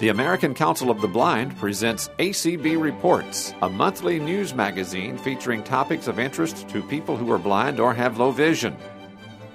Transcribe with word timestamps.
The 0.00 0.08
American 0.08 0.54
Council 0.54 0.90
of 0.90 1.02
the 1.02 1.08
Blind 1.08 1.58
presents 1.58 2.08
ACB 2.18 2.80
Reports, 2.80 3.52
a 3.60 3.68
monthly 3.68 4.18
news 4.18 4.54
magazine 4.54 5.18
featuring 5.18 5.62
topics 5.62 6.06
of 6.08 6.18
interest 6.18 6.66
to 6.70 6.82
people 6.82 7.18
who 7.18 7.30
are 7.30 7.38
blind 7.38 7.78
or 7.78 7.92
have 7.92 8.16
low 8.16 8.30
vision. 8.30 8.74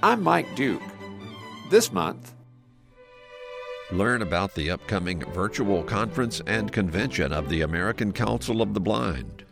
I'm 0.04 0.22
Mike 0.22 0.56
Duke. 0.56 0.84
This 1.72 1.92
month, 1.92 2.36
learn 3.92 4.22
about 4.22 4.54
the 4.54 4.70
upcoming 4.70 5.22
virtual 5.34 5.82
conference 5.82 6.44
and 6.46 6.72
convention 6.72 7.34
of 7.34 7.50
the 7.50 7.62
American 7.62 8.12
Council 8.12 8.62
of 8.62 8.76
the 8.76 8.80
Blind. 8.80 9.44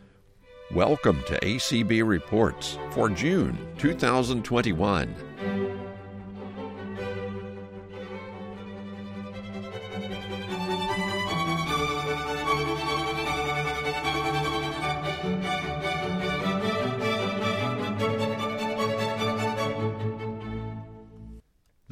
Welcome 0.72 1.24
to 1.26 1.40
ACB 1.40 2.06
Reports 2.06 2.78
for 2.92 3.08
June 3.08 3.58
2021. 3.78 5.12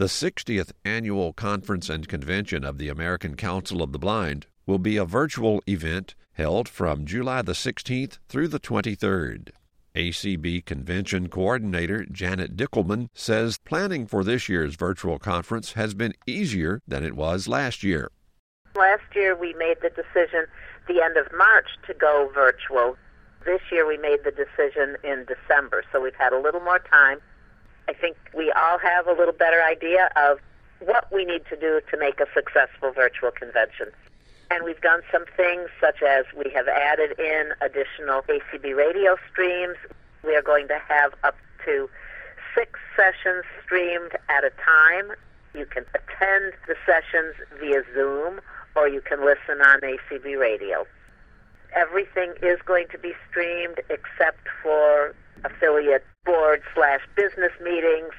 The 0.03 0.09
60th 0.09 0.73
Annual 0.85 1.33
Conference 1.35 1.89
and 1.89 2.09
Convention 2.09 2.65
of 2.65 2.77
the 2.77 2.89
American 2.89 3.37
Council 3.37 3.85
of 3.85 3.93
the 3.93 4.01
Blind 4.01 4.49
will 4.67 4.81
be 4.81 4.97
a 4.97 5.05
virtual 5.05 5.63
event 5.69 6.17
held 6.33 6.69
from 6.69 7.07
July 7.07 7.43
the 7.43 7.53
16th 7.53 8.19
through 8.29 8.49
the 8.49 8.59
23rd. 8.59 9.51
ACB 9.95 10.65
Convention 10.65 11.29
Coordinator 11.29 12.05
Janet 12.11 12.57
Dickelman 12.57 13.11
says 13.15 13.61
planning 13.65 14.09
for 14.09 14.25
this 14.25 14.49
year's 14.49 14.75
virtual 14.75 15.21
conference 15.21 15.75
has 15.75 15.95
been 15.95 16.15
easier 16.27 16.83
than 16.85 17.05
it 17.05 17.15
was 17.15 17.47
last 17.47 17.85
year. 17.85 18.11
Last 18.75 19.05
year 19.15 19.37
we 19.37 19.55
made 19.55 19.77
the 19.83 19.91
decision 19.91 20.47
the 20.89 21.01
end 21.01 21.17
of 21.17 21.29
March 21.39 21.69
to 21.87 21.95
go 21.95 22.29
virtual. 22.35 22.97
This 23.45 23.61
year 23.71 23.87
we 23.87 23.99
made 23.99 24.25
the 24.25 24.33
decision 24.33 24.97
in 25.05 25.27
December, 25.27 25.85
so 25.93 26.01
we've 26.01 26.13
had 26.17 26.33
a 26.33 26.41
little 26.41 26.61
more 26.61 26.81
time 26.81 27.21
I 27.89 27.93
think 27.93 28.17
we 28.35 28.53
all 28.53 28.79
have 28.79 29.07
a 29.07 29.13
little 29.13 29.35
better 29.35 29.63
idea 29.63 30.11
of 30.17 30.39
what 30.81 31.13
we 31.13 31.25
need 31.25 31.43
to 31.51 31.57
do 31.57 31.81
to 31.91 31.97
make 31.99 32.21
a 32.21 32.27
successful 32.35 32.93
virtual 32.93 33.31
convention. 33.31 33.89
And 34.51 34.65
we've 34.65 34.81
done 34.81 35.01
some 35.11 35.25
things 35.37 35.71
such 35.81 36.03
as 36.03 36.25
we 36.37 36.51
have 36.55 36.69
added 36.69 37.19
in 37.19 37.53
additional 37.61 38.23
ACB 38.23 38.77
radio 38.77 39.17
streams. 39.31 39.77
We 40.25 40.37
are 40.37 40.43
going 40.43 40.69
to 40.69 40.79
have 40.89 41.15
up 41.25 41.37
to 41.65 41.89
six 42.55 42.79
sessions 42.97 43.45
streamed 43.65 44.13
at 44.29 44.45
a 44.45 44.51
time. 44.63 45.17
You 45.55 45.67
can 45.67 45.85
attend 45.95 46.53
the 46.67 46.77
sessions 46.85 47.35
via 47.59 47.83
Zoom 47.95 48.41
or 48.77 48.89
you 48.89 49.01
can 49.01 49.25
listen 49.25 49.61
on 49.61 49.81
ACB 49.81 50.39
radio. 50.39 50.87
Everything 51.75 52.35
is 52.43 52.59
going 52.65 52.89
to 52.89 52.99
be 52.99 53.13
streamed 53.31 53.81
except 53.89 54.47
for 54.63 55.15
affiliate 55.45 56.05
board 56.25 56.63
slash 56.75 57.01
business 57.17 57.53
meetings 57.63 58.13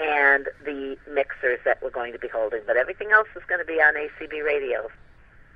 and 0.00 0.48
the 0.64 0.96
mixers 1.12 1.60
that 1.64 1.82
we're 1.82 1.90
going 1.90 2.12
to 2.12 2.18
be 2.18 2.28
holding. 2.28 2.60
But 2.66 2.76
everything 2.76 3.10
else 3.12 3.28
is 3.36 3.42
going 3.48 3.60
to 3.60 3.64
be 3.64 3.80
on 3.80 3.94
ACB 3.94 4.44
radio. 4.44 4.88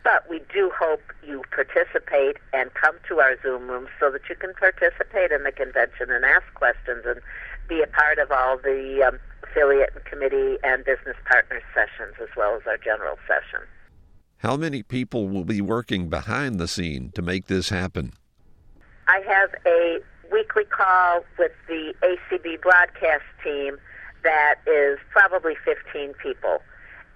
But 0.05 0.29
we 0.31 0.41
do 0.53 0.71
hope 0.79 1.03
you 1.27 1.43
participate 1.51 2.37
and 2.53 2.73
come 2.75 2.97
to 3.09 3.21
our 3.21 3.37
Zoom 3.43 3.69
rooms 3.69 3.89
so 3.99 4.11
that 4.11 4.23
you 4.29 4.37
can 4.37 4.55
participate 4.55 5.33
in 5.33 5.43
the 5.43 5.53
convention 5.53 6.11
and 6.11 6.25
ask 6.25 6.47
questions 6.55 7.05
and 7.05 7.21
be 7.69 7.83
a 7.83 7.87
part 7.87 8.19
of 8.19 8.31
all 8.31 8.57
the 8.57 9.03
um, 9.07 9.19
affiliate 9.43 9.91
and 9.95 10.05
committee 10.05 10.57
and 10.63 10.85
business 10.85 11.17
partner 11.29 11.61
sessions 11.75 12.15
as 12.23 12.29
well 12.37 12.55
as 12.55 12.63
our 12.67 12.79
general 12.79 13.17
session. 13.27 13.67
How 14.39 14.57
many 14.57 14.83
people 14.85 15.29
will 15.29 15.45
be 15.45 15.61
working 15.61 16.09
behind 16.09 16.61
the 16.61 16.69
scene 16.69 17.11
to 17.15 17.23
make 17.23 17.47
this 17.47 17.71
happen? 17.71 18.13
I 19.09 19.21
have 19.27 19.51
a 19.67 19.99
weekly 20.31 20.65
call 20.65 21.25
with 21.39 21.53
the 21.67 21.95
ACB 22.03 22.61
broadcast 22.61 23.25
team 23.43 23.79
that 24.25 24.57
is 24.67 24.99
probably 25.11 25.55
15 25.65 26.15
people. 26.15 26.59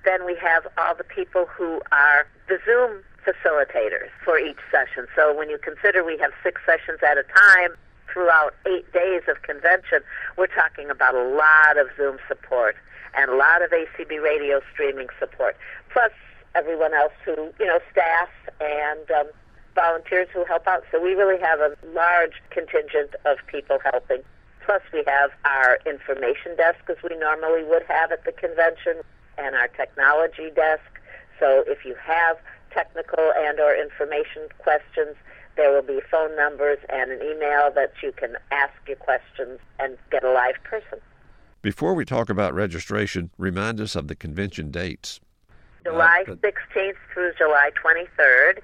Then 0.05 0.25
we 0.25 0.37
have 0.37 0.67
all 0.79 0.95
the 0.95 1.05
people 1.05 1.47
who 1.47 1.81
are 1.93 2.27
the 2.49 2.59
Zoom 2.65 3.03
facilitators 3.25 4.11
for 4.25 4.39
each 4.39 4.59
session. 4.71 5.07
So 5.15 5.37
when 5.37 5.49
you 5.49 5.59
consider 5.59 6.05
we 6.05 6.19
have 6.19 6.33
six 6.43 6.61
sessions 6.67 7.01
at 7.07 7.19
a 7.19 7.23
time 7.23 7.77
throughout 8.13 8.55
eight 8.67 8.91
days 8.93 9.23
of 9.29 9.43
convention, 9.43 10.01
we're 10.37 10.49
talking 10.49 10.91
about 10.91 11.15
a 11.15 11.23
lot 11.23 11.79
of 11.79 11.89
Zoom 11.97 12.19
support 12.29 12.77
and 13.15 13.31
a 13.31 13.37
lot 13.37 13.63
of 13.63 13.71
ACB 13.71 14.23
radio 14.23 14.61
streaming 14.73 15.09
support, 15.19 15.57
plus 15.93 16.13
everyone 16.55 16.95
else 16.95 17.13
who, 17.25 17.53
you 17.59 17.67
know, 17.67 17.79
staff 17.91 18.29
and 18.61 19.11
um, 19.11 19.27
volunteers 19.75 20.29
who 20.33 20.45
help 20.45 20.67
out. 20.67 20.85
So 20.91 21.01
we 21.01 21.15
really 21.15 21.41
have 21.41 21.61
a 21.61 21.77
large 21.95 22.43
contingent 22.51 23.15
of 23.25 23.39
people 23.47 23.79
helping. 23.85 24.23
Plus, 24.65 24.83
we 24.93 25.03
have 25.07 25.31
our 25.45 25.79
information 25.87 26.57
desk, 26.57 26.79
as 26.89 26.97
we 27.03 27.17
normally 27.17 27.65
would 27.65 27.83
have 27.89 28.13
at 28.13 28.25
the 28.25 28.33
convention, 28.33 29.03
and 29.39 29.55
our 29.55 29.69
technology 29.69 30.51
desk. 30.55 30.83
So 31.41 31.65
if 31.67 31.85
you 31.85 31.97
have 32.01 32.37
technical 32.71 33.33
and 33.37 33.59
or 33.59 33.75
information 33.75 34.49
questions, 34.59 35.17
there 35.57 35.73
will 35.73 35.83
be 35.83 36.01
phone 36.11 36.35
numbers 36.37 36.79
and 36.89 37.11
an 37.11 37.21
email 37.23 37.71
that 37.75 37.93
you 38.03 38.13
can 38.13 38.37
ask 38.51 38.73
your 38.87 38.97
questions 38.97 39.59
and 39.79 39.99
get 40.11 40.25
a 40.25 40.31
live 40.31 40.57
person. 40.65 40.99
Before 41.61 41.95
we 41.95 42.05
talk 42.05 42.31
about 42.31 42.55
registration, 42.55 43.31
remind 43.39 43.81
us 43.81 43.95
of 43.95 44.09
the 44.09 44.15
convention 44.15 44.71
dates. 44.71 45.21
July 45.85 46.25
uh, 46.29 46.35
16th 46.35 46.95
through 47.13 47.33
July 47.37 47.71
23rd. 47.83 48.61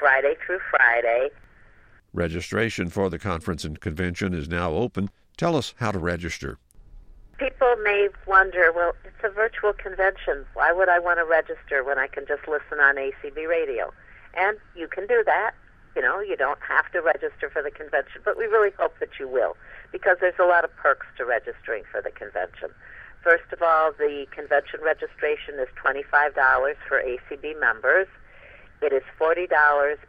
Friday 0.00 0.34
through 0.44 0.60
Friday. 0.70 1.28
Registration 2.14 2.88
for 2.88 3.10
the 3.10 3.18
conference 3.18 3.64
and 3.64 3.78
convention 3.78 4.34
is 4.34 4.48
now 4.48 4.72
open. 4.72 5.10
Tell 5.36 5.54
us 5.54 5.74
how 5.76 5.92
to 5.92 5.98
register. 5.98 6.58
People 7.38 7.76
may 7.84 8.08
wonder, 8.26 8.72
well, 8.74 8.92
it's 9.04 9.22
a 9.22 9.30
virtual 9.30 9.72
convention. 9.74 10.44
Why 10.54 10.72
would 10.72 10.88
I 10.88 10.98
want 10.98 11.18
to 11.18 11.24
register 11.24 11.84
when 11.84 11.98
I 11.98 12.06
can 12.06 12.26
just 12.26 12.48
listen 12.48 12.80
on 12.80 12.96
ACB 12.96 13.46
radio? 13.48 13.92
And 14.34 14.58
you 14.74 14.88
can 14.88 15.06
do 15.06 15.22
that. 15.24 15.52
You 15.94 16.02
know, 16.02 16.20
you 16.20 16.36
don't 16.36 16.60
have 16.66 16.90
to 16.92 17.00
register 17.00 17.50
for 17.50 17.62
the 17.62 17.70
convention, 17.70 18.22
but 18.24 18.38
we 18.38 18.44
really 18.44 18.70
hope 18.78 18.98
that 19.00 19.18
you 19.18 19.28
will 19.28 19.56
because 19.92 20.16
there's 20.20 20.38
a 20.38 20.44
lot 20.44 20.64
of 20.64 20.74
perks 20.76 21.06
to 21.18 21.24
registering 21.24 21.84
for 21.90 22.00
the 22.00 22.10
convention. 22.10 22.70
First 23.22 23.52
of 23.52 23.60
all, 23.62 23.92
the 23.92 24.26
convention 24.30 24.80
registration 24.82 25.58
is 25.58 25.68
$25 25.82 26.74
for 26.88 27.02
ACB 27.02 27.58
members. 27.60 28.06
It 28.82 28.92
is 28.92 29.02
$40 29.20 29.46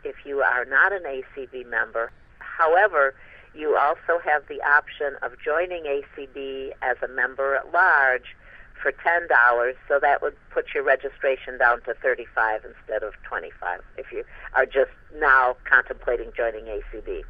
if 0.04 0.16
you 0.26 0.40
are 0.42 0.66
not 0.66 0.94
an 0.94 1.04
ACB 1.04 1.70
member. 1.70 2.12
However, 2.40 3.14
you 3.54 3.76
also 3.76 4.20
have 4.24 4.44
the 4.48 4.62
option 4.62 5.18
of 5.22 5.34
joining 5.44 5.84
ACB 5.84 6.72
as 6.82 6.96
a 7.04 7.08
member 7.10 7.56
at 7.56 7.72
large 7.74 8.36
for 8.82 8.92
$10, 8.92 9.74
so 9.88 10.00
that 10.00 10.22
would 10.22 10.36
put 10.52 10.74
your 10.74 10.84
registration 10.84 11.58
down 11.58 11.82
to 11.82 11.94
35 11.94 12.62
instead 12.66 13.04
of 13.04 13.14
25 13.24 13.82
if 13.98 14.12
you 14.12 14.24
are 14.54 14.66
just 14.66 14.92
now 15.20 15.56
contemplating 15.66 16.32
joining 16.36 16.66
ACB. 16.66 17.24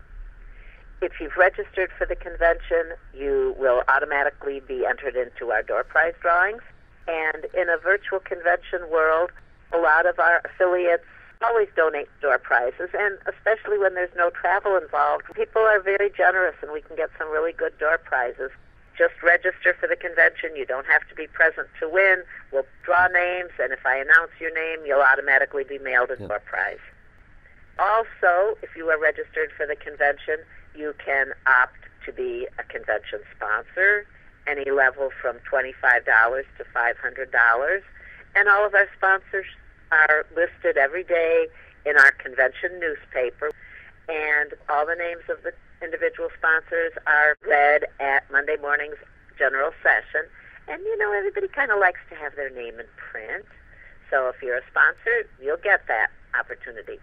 If 1.02 1.14
you've 1.20 1.36
registered 1.36 1.90
for 1.98 2.06
the 2.06 2.16
convention, 2.16 2.94
you 3.14 3.56
will 3.58 3.82
automatically 3.88 4.60
be 4.60 4.86
entered 4.86 5.16
into 5.16 5.52
our 5.52 5.64
door 5.64 5.84
prize 5.84 6.14
drawings. 6.22 6.62
And 7.08 7.46
in 7.58 7.68
a 7.68 7.78
virtual 7.78 8.20
convention 8.20 8.88
world, 8.92 9.32
a 9.74 9.80
lot 9.80 10.06
of 10.06 10.20
our 10.20 10.42
affiliates 10.46 11.04
always 11.44 11.68
donate 11.76 12.08
door 12.22 12.38
prizes, 12.38 12.90
and 12.94 13.18
especially 13.26 13.78
when 13.78 13.96
there's 13.96 14.14
no 14.16 14.30
travel 14.30 14.78
involved, 14.78 15.26
people 15.34 15.62
are 15.62 15.80
very 15.80 16.12
generous, 16.16 16.56
and 16.62 16.72
we 16.72 16.82
can 16.82 16.96
get 16.96 17.10
some 17.18 17.30
really 17.32 17.54
good 17.54 17.78
door 17.78 17.98
prizes. 17.98 18.52
Just 18.98 19.14
register 19.24 19.76
for 19.80 19.88
the 19.88 19.96
convention. 19.96 20.56
You 20.56 20.66
don't 20.66 20.86
have 20.86 21.08
to 21.10 21.16
be 21.16 21.28
present 21.28 21.68
to 21.80 21.90
win. 21.90 22.24
We'll 22.52 22.66
draw 22.84 23.08
names, 23.08 23.52
and 23.60 23.72
if 23.72 23.86
I 23.86 23.98
announce 23.98 24.32
your 24.40 24.54
name, 24.54 24.86
you'll 24.86 25.02
automatically 25.02 25.64
be 25.64 25.80
mailed 25.80 26.12
a 26.12 26.18
yeah. 26.20 26.28
door 26.28 26.42
prize. 26.46 26.84
Also, 27.80 28.58
if 28.62 28.76
you 28.76 28.90
are 28.90 29.00
registered 29.00 29.52
for 29.56 29.66
the 29.66 29.76
convention, 29.76 30.38
you 30.76 30.94
can 31.04 31.34
opt 31.48 31.80
to 32.06 32.12
be 32.12 32.48
a 32.60 32.64
convention 32.64 33.20
sponsor, 33.36 34.06
any 34.48 34.70
level 34.72 35.10
from 35.22 35.38
$25 35.52 35.74
to 36.58 36.64
$500. 36.76 37.82
And 38.36 38.48
all 38.48 38.66
of 38.66 38.74
our 38.74 38.88
sponsors 38.98 39.46
are 39.92 40.26
listed 40.36 40.78
every 40.78 41.04
day 41.04 41.48
in 41.86 41.98
our 41.98 42.12
convention 42.12 42.80
newspaper, 42.80 43.52
and 44.10 44.54
all 44.70 44.86
the 44.86 44.96
names 44.96 45.24
of 45.30 45.44
the 45.44 45.54
individual 45.84 46.30
sponsors 46.38 46.94
are 47.08 47.36
read 47.48 47.86
at 48.00 48.30
Monday 48.32 48.58
morning's 48.62 48.98
general 49.38 49.72
session. 49.82 50.28
And 50.68 50.82
you 50.84 50.98
know, 50.98 51.12
everybody 51.12 51.48
kind 51.48 51.72
of 51.72 51.80
likes 51.80 52.00
to 52.10 52.16
have 52.16 52.36
their 52.36 52.50
name 52.50 52.80
in 52.80 52.86
print. 52.98 53.46
So 54.10 54.28
if 54.30 54.36
you're 54.42 54.58
a 54.58 54.68
sponsor, 54.70 55.28
you'll 55.42 55.64
get 55.64 55.88
that 55.88 56.12
opportunity. 56.38 57.00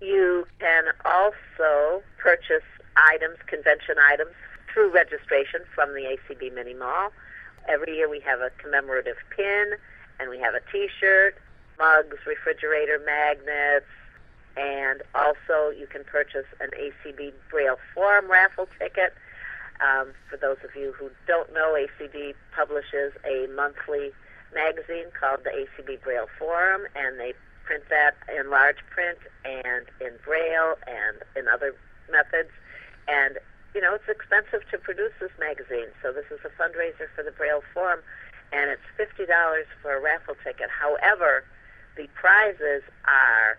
You 0.00 0.46
can 0.60 0.84
also 1.04 2.02
purchase 2.18 2.66
items, 2.96 3.38
convention 3.46 3.96
items, 3.98 4.32
through 4.72 4.92
registration 4.92 5.60
from 5.74 5.94
the 5.94 6.16
ACB 6.18 6.52
Mini 6.52 6.74
Mall. 6.74 7.10
Every 7.68 7.96
year 7.96 8.10
we 8.10 8.20
have 8.20 8.40
a 8.40 8.50
commemorative 8.58 9.16
pin 9.34 9.72
and 10.20 10.28
we 10.28 10.38
have 10.40 10.54
a 10.54 10.60
T-shirt 10.70 11.38
mugs, 11.78 12.16
refrigerator 12.26 13.00
magnets, 13.04 13.86
and 14.56 15.02
also 15.14 15.70
you 15.76 15.86
can 15.86 16.04
purchase 16.04 16.46
an 16.60 16.70
ACB 16.78 17.32
Braille 17.50 17.78
Forum 17.94 18.30
raffle 18.30 18.68
ticket. 18.78 19.14
Um, 19.80 20.12
for 20.30 20.36
those 20.36 20.58
of 20.62 20.70
you 20.76 20.92
who 20.92 21.10
don't 21.26 21.52
know, 21.52 21.74
ACB 21.74 22.34
publishes 22.54 23.12
a 23.24 23.48
monthly 23.54 24.12
magazine 24.54 25.06
called 25.18 25.40
the 25.42 25.50
ACB 25.50 26.00
Braille 26.02 26.28
Forum, 26.38 26.82
and 26.94 27.18
they 27.18 27.34
print 27.64 27.82
that 27.90 28.14
in 28.30 28.50
large 28.50 28.78
print 28.90 29.18
and 29.44 29.86
in 30.00 30.14
Braille 30.24 30.76
and 30.86 31.18
in 31.34 31.48
other 31.48 31.74
methods. 32.10 32.50
And 33.08 33.38
you 33.74 33.80
know, 33.80 33.94
it's 33.94 34.08
expensive 34.08 34.62
to 34.70 34.78
produce 34.78 35.12
this 35.18 35.34
magazine, 35.40 35.90
so 36.00 36.12
this 36.12 36.26
is 36.30 36.38
a 36.46 36.52
fundraiser 36.54 37.10
for 37.16 37.24
the 37.24 37.32
Braille 37.32 37.62
Forum, 37.74 37.98
and 38.52 38.70
it's 38.70 38.86
fifty 38.96 39.26
dollars 39.26 39.66
for 39.82 39.96
a 39.96 40.00
raffle 40.00 40.36
ticket. 40.44 40.70
However, 40.70 41.42
the 41.96 42.08
prizes 42.14 42.82
are 43.04 43.58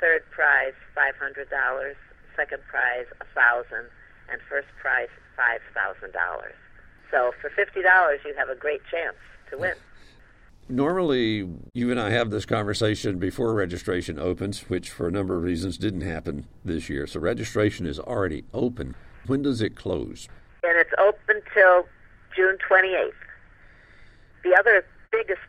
third 0.00 0.22
prize 0.30 0.74
five 0.94 1.14
hundred 1.16 1.48
dollars, 1.50 1.96
second 2.36 2.62
prize 2.68 3.06
a 3.20 3.26
thousand, 3.34 3.88
and 4.30 4.40
first 4.48 4.68
prize 4.80 5.08
five 5.36 5.60
thousand 5.74 6.12
dollars. 6.12 6.54
So 7.10 7.32
for 7.40 7.50
fifty 7.50 7.82
dollars, 7.82 8.20
you 8.24 8.34
have 8.36 8.48
a 8.48 8.54
great 8.54 8.80
chance 8.90 9.16
to 9.50 9.58
win. 9.58 9.74
Normally, 10.68 11.48
you 11.74 11.90
and 11.90 11.98
I 11.98 12.10
have 12.10 12.30
this 12.30 12.46
conversation 12.46 13.18
before 13.18 13.52
registration 13.54 14.20
opens, 14.20 14.60
which 14.68 14.90
for 14.90 15.08
a 15.08 15.10
number 15.10 15.36
of 15.36 15.42
reasons 15.42 15.76
didn't 15.76 16.02
happen 16.02 16.46
this 16.64 16.88
year. 16.88 17.08
So 17.08 17.18
registration 17.18 17.86
is 17.86 17.98
already 17.98 18.44
open. 18.54 18.94
When 19.26 19.42
does 19.42 19.60
it 19.60 19.74
close? 19.74 20.28
And 20.62 20.78
it's 20.78 20.92
open 20.98 21.42
till 21.52 21.86
June 22.36 22.56
28th. 22.68 23.10
The 24.44 24.54
other 24.56 24.84
biggest 25.10 25.40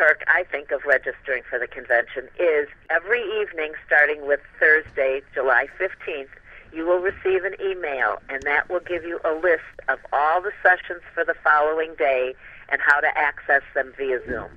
perk, 0.00 0.24
I 0.28 0.44
think, 0.44 0.70
of 0.70 0.86
registering 0.86 1.42
for 1.42 1.58
the 1.58 1.66
convention 1.66 2.26
is 2.38 2.68
every 2.88 3.20
evening, 3.38 3.74
starting 3.86 4.26
with 4.26 4.40
Thursday, 4.58 5.20
July 5.34 5.66
15th, 5.78 6.32
you 6.72 6.86
will 6.86 7.00
receive 7.00 7.44
an 7.44 7.54
email, 7.60 8.16
and 8.30 8.42
that 8.44 8.70
will 8.70 8.80
give 8.80 9.04
you 9.04 9.20
a 9.26 9.34
list 9.34 9.68
of 9.88 9.98
all 10.10 10.40
the 10.40 10.52
sessions 10.62 11.02
for 11.12 11.22
the 11.22 11.34
following 11.44 11.94
day 11.98 12.34
and 12.70 12.80
how 12.80 13.00
to 13.00 13.08
access 13.14 13.60
them 13.74 13.92
via 13.98 14.24
Zoom. 14.26 14.48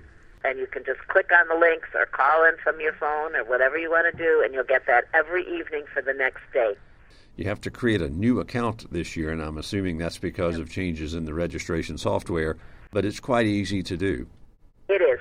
And 0.45 0.59
you 0.59 0.65
can 0.65 0.85
just 0.85 1.05
click 1.09 1.29
on 1.37 1.45
the 1.49 1.59
links 1.59 1.89
or 1.93 2.05
call 2.05 2.45
in 2.45 2.55
from 2.63 2.79
your 2.79 2.93
phone 2.93 3.35
or 3.35 3.43
whatever 3.43 3.77
you 3.77 3.91
want 3.91 4.09
to 4.09 4.17
do, 4.17 4.41
and 4.45 4.53
you'll 4.53 4.63
get 4.63 4.85
that 4.87 5.09
every 5.13 5.43
evening 5.43 5.83
for 5.93 6.01
the 6.01 6.13
next 6.13 6.43
day. 6.53 6.75
You 7.35 7.49
have 7.49 7.59
to 7.61 7.69
create 7.69 8.01
a 8.01 8.09
new 8.09 8.39
account 8.39 8.89
this 8.93 9.17
year, 9.17 9.29
and 9.31 9.41
I'm 9.41 9.57
assuming 9.57 9.97
that's 9.97 10.19
because 10.19 10.57
of 10.57 10.69
changes 10.69 11.13
in 11.13 11.25
the 11.25 11.33
registration 11.33 11.97
software, 11.97 12.55
but 12.91 13.03
it's 13.03 13.19
quite 13.19 13.45
easy 13.45 13.83
to 13.83 13.97
do. 13.97 14.25
It 14.87 15.01
is. 15.01 15.19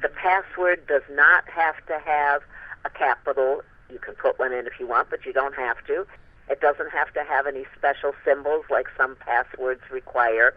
The 0.00 0.08
password 0.08 0.86
does 0.86 1.02
not 1.10 1.48
have 1.48 1.76
to 1.86 1.98
have 2.04 2.42
a 2.84 2.90
capital. 2.90 3.62
You 3.90 3.98
can 3.98 4.14
put 4.14 4.38
one 4.38 4.52
in 4.52 4.66
if 4.66 4.80
you 4.80 4.86
want, 4.86 5.10
but 5.10 5.24
you 5.24 5.32
don't 5.32 5.54
have 5.54 5.76
to. 5.86 6.06
It 6.48 6.60
doesn't 6.60 6.90
have 6.90 7.12
to 7.14 7.22
have 7.24 7.46
any 7.46 7.64
special 7.76 8.12
symbols 8.24 8.64
like 8.70 8.86
some 8.96 9.16
passwords 9.16 9.82
require. 9.90 10.54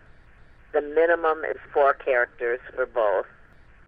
The 0.74 0.82
minimum 0.82 1.44
is 1.46 1.58
four 1.72 1.94
characters 1.94 2.60
for 2.76 2.86
both. 2.86 3.28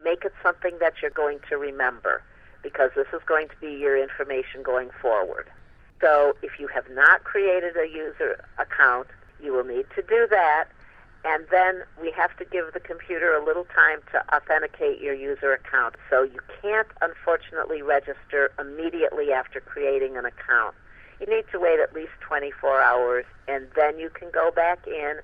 Make 0.03 0.23
it 0.23 0.33
something 0.43 0.77
that 0.79 0.93
you're 1.01 1.11
going 1.11 1.39
to 1.49 1.57
remember 1.57 2.21
because 2.61 2.91
this 2.95 3.07
is 3.13 3.21
going 3.25 3.49
to 3.49 3.55
be 3.59 3.71
your 3.71 4.01
information 4.01 4.61
going 4.63 4.89
forward. 5.01 5.47
So 6.01 6.35
if 6.41 6.59
you 6.59 6.67
have 6.67 6.85
not 6.91 7.23
created 7.23 7.77
a 7.77 7.87
user 7.87 8.43
account, 8.59 9.07
you 9.41 9.53
will 9.53 9.63
need 9.63 9.85
to 9.95 10.01
do 10.01 10.27
that. 10.29 10.65
And 11.25 11.45
then 11.51 11.83
we 11.99 12.11
have 12.11 12.35
to 12.37 12.45
give 12.45 12.73
the 12.73 12.79
computer 12.79 13.35
a 13.35 13.43
little 13.43 13.65
time 13.65 13.99
to 14.11 14.35
authenticate 14.35 15.01
your 15.01 15.13
user 15.13 15.53
account. 15.53 15.95
So 16.09 16.23
you 16.23 16.39
can't, 16.61 16.87
unfortunately, 17.01 17.81
register 17.81 18.51
immediately 18.59 19.33
after 19.33 19.59
creating 19.59 20.15
an 20.15 20.25
account. 20.25 20.75
You 21.19 21.25
need 21.25 21.45
to 21.51 21.59
wait 21.59 21.79
at 21.79 21.93
least 21.93 22.11
24 22.21 22.81
hours, 22.81 23.25
and 23.47 23.67
then 23.75 23.97
you 23.97 24.09
can 24.09 24.29
go 24.31 24.51
back 24.51 24.85
in. 24.85 25.19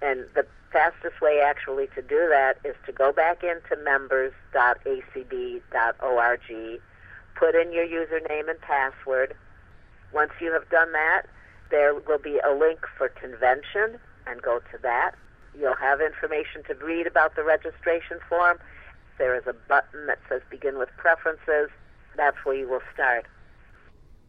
And 0.00 0.24
the 0.34 0.46
fastest 0.72 1.20
way, 1.20 1.40
actually, 1.44 1.88
to 1.94 2.02
do 2.02 2.28
that 2.30 2.56
is 2.64 2.74
to 2.86 2.92
go 2.92 3.12
back 3.12 3.44
into 3.44 3.76
members.acb.org, 3.82 6.80
put 7.36 7.54
in 7.54 7.72
your 7.72 7.86
username 7.86 8.48
and 8.48 8.60
password, 8.60 9.36
once 10.14 10.32
you 10.40 10.52
have 10.52 10.68
done 10.70 10.92
that, 10.92 11.22
there 11.70 11.94
will 11.94 12.18
be 12.18 12.38
a 12.38 12.54
link 12.54 12.80
for 12.96 13.08
convention 13.08 13.98
and 14.26 14.40
go 14.40 14.60
to 14.70 14.78
that. 14.82 15.12
You'll 15.58 15.76
have 15.76 16.00
information 16.00 16.62
to 16.68 16.74
read 16.84 17.06
about 17.06 17.36
the 17.36 17.42
registration 17.42 18.18
form. 18.28 18.58
There 19.18 19.36
is 19.36 19.46
a 19.46 19.52
button 19.52 20.06
that 20.06 20.18
says 20.28 20.42
begin 20.50 20.78
with 20.78 20.88
preferences. 20.96 21.70
That's 22.16 22.36
where 22.44 22.56
you 22.56 22.68
will 22.68 22.82
start. 22.92 23.26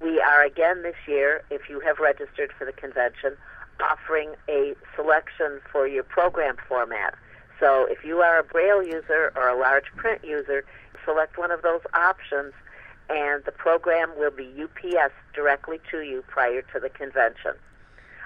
We 0.02 0.20
are 0.20 0.44
again 0.44 0.84
this 0.84 0.96
year, 1.08 1.44
if 1.50 1.70
you 1.70 1.80
have 1.82 2.00
registered 2.00 2.52
for 2.58 2.66
the 2.66 2.74
convention, 2.74 3.38
offering 3.80 4.36
a 4.50 4.76
selection 4.96 5.62
for 5.72 5.88
your 5.88 6.04
program 6.04 6.58
format. 6.68 7.16
So 7.60 7.88
if 7.90 8.04
you 8.04 8.20
are 8.20 8.40
a 8.40 8.44
Braille 8.44 8.84
user 8.84 9.32
or 9.36 9.48
a 9.48 9.58
large 9.58 9.86
print 9.96 10.24
user, 10.24 10.66
select 11.06 11.38
one 11.38 11.52
of 11.52 11.62
those 11.62 11.82
options 11.94 12.54
and 13.10 13.44
the 13.46 13.52
program 13.52 14.12
will 14.18 14.32
be 14.32 14.52
UPS 14.62 15.14
directly 15.34 15.80
to 15.92 16.02
you 16.02 16.24
prior 16.28 16.62
to 16.74 16.80
the 16.80 16.90
convention. 16.90 17.54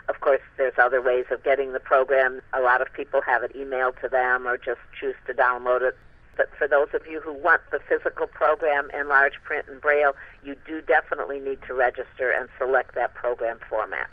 Of 0.08 0.22
course, 0.22 0.42
there's 0.58 0.74
other 0.78 1.02
ways 1.02 1.26
of 1.30 1.44
getting 1.44 1.74
the 1.74 1.80
program. 1.80 2.42
A 2.54 2.62
lot 2.62 2.82
of 2.82 2.92
people 2.94 3.22
have 3.22 3.44
it 3.44 3.54
emailed 3.56 4.00
to 4.02 4.10
them 4.10 4.48
or 4.48 4.58
just 4.58 4.80
choose 5.00 5.16
to 5.28 5.34
download 5.34 5.82
it. 5.82 5.96
But 6.36 6.50
for 6.58 6.68
those 6.68 6.88
of 6.94 7.06
you 7.06 7.20
who 7.20 7.34
want 7.34 7.62
the 7.70 7.80
physical 7.88 8.26
program 8.26 8.90
in 8.92 9.08
large 9.08 9.34
print 9.44 9.68
and 9.68 9.82
braille, 9.82 10.16
you 10.44 10.56
do 10.66 10.82
definitely 10.82 11.40
need 11.40 11.60
to 11.68 11.74
register 11.74 12.32
and 12.32 12.50
select 12.58 12.96
that 12.96 13.14
program 13.14 13.60
format. 13.70 14.10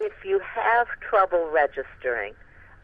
If 0.00 0.24
you 0.24 0.40
have 0.40 0.88
trouble 1.00 1.50
registering, 1.52 2.32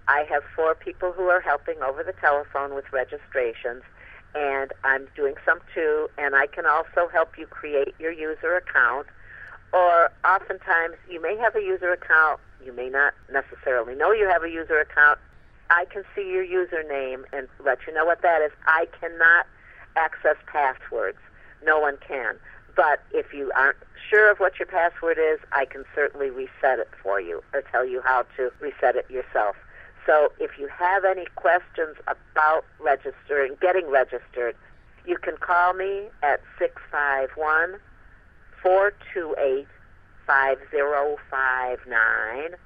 I 0.07 0.25
have 0.31 0.43
four 0.55 0.75
people 0.75 1.13
who 1.13 1.29
are 1.29 1.41
helping 1.41 1.83
over 1.83 2.05
the 2.05 2.13
telephone 2.13 2.75
with 2.75 2.93
registrations 2.93 3.83
and 4.35 4.73
I'm 4.85 5.09
doing 5.17 5.35
some 5.45 5.61
too, 5.75 6.09
and 6.19 6.35
I 6.35 6.47
can 6.47 6.67
also 6.67 7.09
help 7.13 7.39
you 7.39 7.47
create 7.47 7.95
your 7.99 8.13
user 8.13 8.57
account. 8.57 9.07
Or 9.73 10.11
oftentimes 10.25 10.97
you 11.11 11.21
may 11.21 11.37
have 11.37 11.55
a 11.55 11.61
user 11.61 11.93
account, 11.93 12.41
you 12.65 12.73
may 12.73 12.89
not 12.89 13.15
necessarily 13.33 13.95
know 13.95 14.13
you 14.13 14.29
have 14.29 14.43
a 14.43 14.51
user 14.51 14.81
account. 14.81 15.19
I 15.71 15.85
can 15.93 16.03
see 16.15 16.31
your 16.31 16.45
username 16.45 17.25
and 17.33 17.47
let 17.65 17.79
you 17.87 17.93
know 17.93 18.07
what 18.07 18.23
that 18.23 18.41
is. 18.41 18.53
I 18.67 18.87
cannot 18.99 19.47
access 19.97 20.37
passwords. 20.51 21.19
No 21.63 21.79
one 21.79 21.99
can. 22.07 22.37
But 22.75 23.03
if 23.13 23.35
you 23.35 23.51
aren't 23.57 23.77
sure 24.09 24.31
of 24.31 24.39
what 24.39 24.59
your 24.59 24.67
password 24.67 25.19
is, 25.19 25.41
I 25.53 25.65
can 25.65 25.85
certainly 25.95 26.31
reset 26.31 26.79
it 26.79 26.89
for 27.03 27.21
you 27.21 27.43
or 27.53 27.63
tell 27.63 27.85
you 27.85 28.01
how 28.03 28.25
to 28.37 28.53
reset 28.61 28.97
it 28.97 29.11
yourself. 29.11 29.57
So 30.09 30.33
if 30.41 30.59
you 30.59 30.67
have 30.69 31.05
any 31.05 31.27
questions 31.37 31.97
about 32.07 32.65
registering, 32.81 33.57
getting 33.61 33.91
registered, 33.91 34.57
you 35.05 35.19
can 35.19 35.37
call 35.37 35.75
me 35.75 36.09
at 36.23 36.41
651 36.59 37.79
428 38.63 39.67
5059 40.27 42.57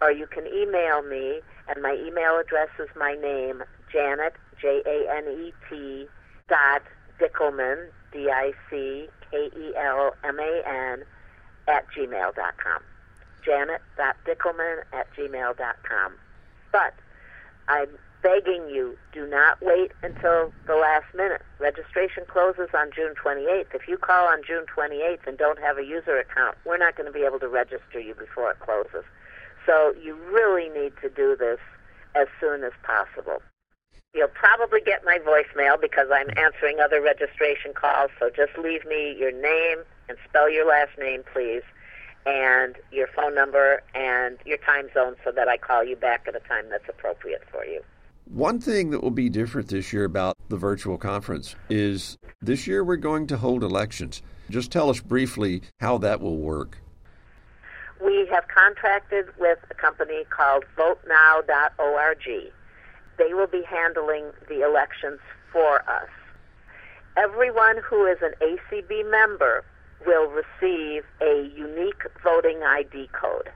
or 0.00 0.10
you 0.10 0.26
can 0.26 0.46
email 0.46 1.02
me, 1.02 1.42
and 1.68 1.82
my 1.82 1.92
email 1.94 2.38
address 2.38 2.70
is 2.78 2.88
my 2.96 3.14
name, 3.14 3.62
Janet, 3.92 4.34
J 4.60 4.82
A 4.86 5.06
N 5.16 5.28
E 5.28 5.52
T, 5.68 6.06
dot 6.48 6.82
Dickelman, 7.20 7.90
D 8.12 8.30
I 8.30 8.52
C 8.70 9.08
K 9.30 9.50
E 9.54 9.74
L 9.76 10.14
M 10.24 10.38
A 10.38 10.62
N, 10.66 11.04
at 11.68 11.86
gmail 11.90 12.34
dot 12.34 12.56
com. 12.56 12.80
Janet.dickelman 13.44 14.84
at 14.92 15.12
gmail 15.14 15.56
dot 15.56 15.76
com. 15.82 16.14
But 16.72 16.94
I'm 17.68 17.88
begging 18.22 18.68
you, 18.68 18.96
do 19.12 19.26
not 19.26 19.58
wait 19.62 19.92
until 20.02 20.52
the 20.66 20.74
last 20.74 21.06
minute. 21.14 21.42
Registration 21.58 22.24
closes 22.26 22.68
on 22.74 22.90
June 22.94 23.14
28th. 23.14 23.74
If 23.74 23.88
you 23.88 23.96
call 23.96 24.26
on 24.26 24.42
June 24.46 24.64
28th 24.74 25.26
and 25.26 25.38
don't 25.38 25.60
have 25.60 25.78
a 25.78 25.84
user 25.84 26.18
account, 26.18 26.56
we're 26.64 26.78
not 26.78 26.96
going 26.96 27.06
to 27.06 27.12
be 27.12 27.24
able 27.24 27.38
to 27.40 27.48
register 27.48 28.00
you 28.00 28.14
before 28.14 28.50
it 28.50 28.58
closes. 28.60 29.04
So 29.64 29.94
you 30.02 30.16
really 30.30 30.68
need 30.68 30.92
to 31.02 31.08
do 31.08 31.36
this 31.36 31.58
as 32.14 32.28
soon 32.40 32.64
as 32.64 32.72
possible. 32.82 33.42
You'll 34.14 34.28
probably 34.28 34.80
get 34.80 35.04
my 35.04 35.18
voicemail 35.18 35.80
because 35.80 36.08
I'm 36.12 36.30
answering 36.38 36.80
other 36.80 37.02
registration 37.02 37.74
calls, 37.74 38.10
so 38.18 38.30
just 38.30 38.56
leave 38.56 38.86
me 38.86 39.14
your 39.18 39.32
name 39.32 39.84
and 40.08 40.16
spell 40.26 40.50
your 40.50 40.66
last 40.66 40.96
name, 40.98 41.22
please, 41.32 41.62
and 42.26 42.74
your 42.90 43.06
phone 43.14 43.34
number 43.34 43.82
and 43.94 44.36
your 44.44 44.58
time 44.58 44.88
zone 44.92 45.14
so 45.24 45.30
that 45.32 45.48
I 45.48 45.56
call 45.56 45.84
you 45.84 45.96
back 45.96 46.26
at 46.26 46.34
a 46.34 46.40
time 46.40 46.64
that's 46.70 46.88
appropriate 46.88 47.42
for 47.50 47.64
you. 47.64 47.80
One 48.24 48.58
thing 48.58 48.90
that 48.90 49.02
will 49.02 49.12
be 49.12 49.28
different 49.28 49.68
this 49.68 49.92
year 49.92 50.04
about 50.04 50.36
the 50.48 50.56
virtual 50.56 50.98
conference 50.98 51.54
is 51.70 52.18
this 52.42 52.66
year 52.66 52.82
we're 52.82 52.96
going 52.96 53.28
to 53.28 53.36
hold 53.36 53.62
elections. 53.62 54.22
Just 54.50 54.72
tell 54.72 54.90
us 54.90 55.00
briefly 55.00 55.62
how 55.78 55.98
that 55.98 56.20
will 56.20 56.36
work. 56.36 56.78
We 58.04 58.28
have 58.32 58.44
contracted 58.48 59.26
with 59.38 59.58
a 59.70 59.74
company 59.74 60.24
called 60.28 60.64
VoteNow.org. 60.76 62.52
They 63.18 63.32
will 63.32 63.46
be 63.46 63.62
handling 63.62 64.32
the 64.48 64.62
elections 64.62 65.20
for 65.52 65.88
us. 65.88 66.08
Everyone 67.16 67.78
who 67.88 68.04
is 68.06 68.18
an 68.20 68.34
ACB 68.42 69.10
member 69.10 69.64
will 70.06 70.28
receive 70.28 71.04
a 71.20 71.50
unique 71.56 72.02
voting 72.22 72.62
ID 72.62 73.08
code. 73.12 73.50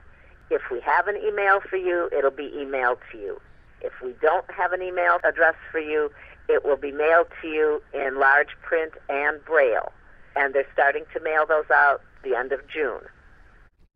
If 0.49 0.61
we 0.69 0.81
have 0.81 1.07
an 1.07 1.15
email 1.17 1.61
for 1.61 1.77
you, 1.77 2.09
it'll 2.15 2.31
be 2.31 2.51
emailed 2.55 2.97
to 3.11 3.17
you. 3.17 3.41
If 3.81 3.93
we 4.03 4.13
don't 4.21 4.49
have 4.51 4.73
an 4.73 4.81
email 4.81 5.17
address 5.23 5.55
for 5.71 5.79
you, 5.79 6.11
it 6.49 6.65
will 6.65 6.77
be 6.77 6.91
mailed 6.91 7.27
to 7.41 7.47
you 7.47 7.81
in 7.93 8.19
large 8.19 8.49
print 8.61 8.93
and 9.09 9.43
braille. 9.45 9.91
And 10.35 10.53
they're 10.53 10.67
starting 10.73 11.05
to 11.13 11.19
mail 11.21 11.45
those 11.47 11.69
out 11.73 12.01
the 12.23 12.35
end 12.35 12.51
of 12.51 12.59
June. 12.67 13.01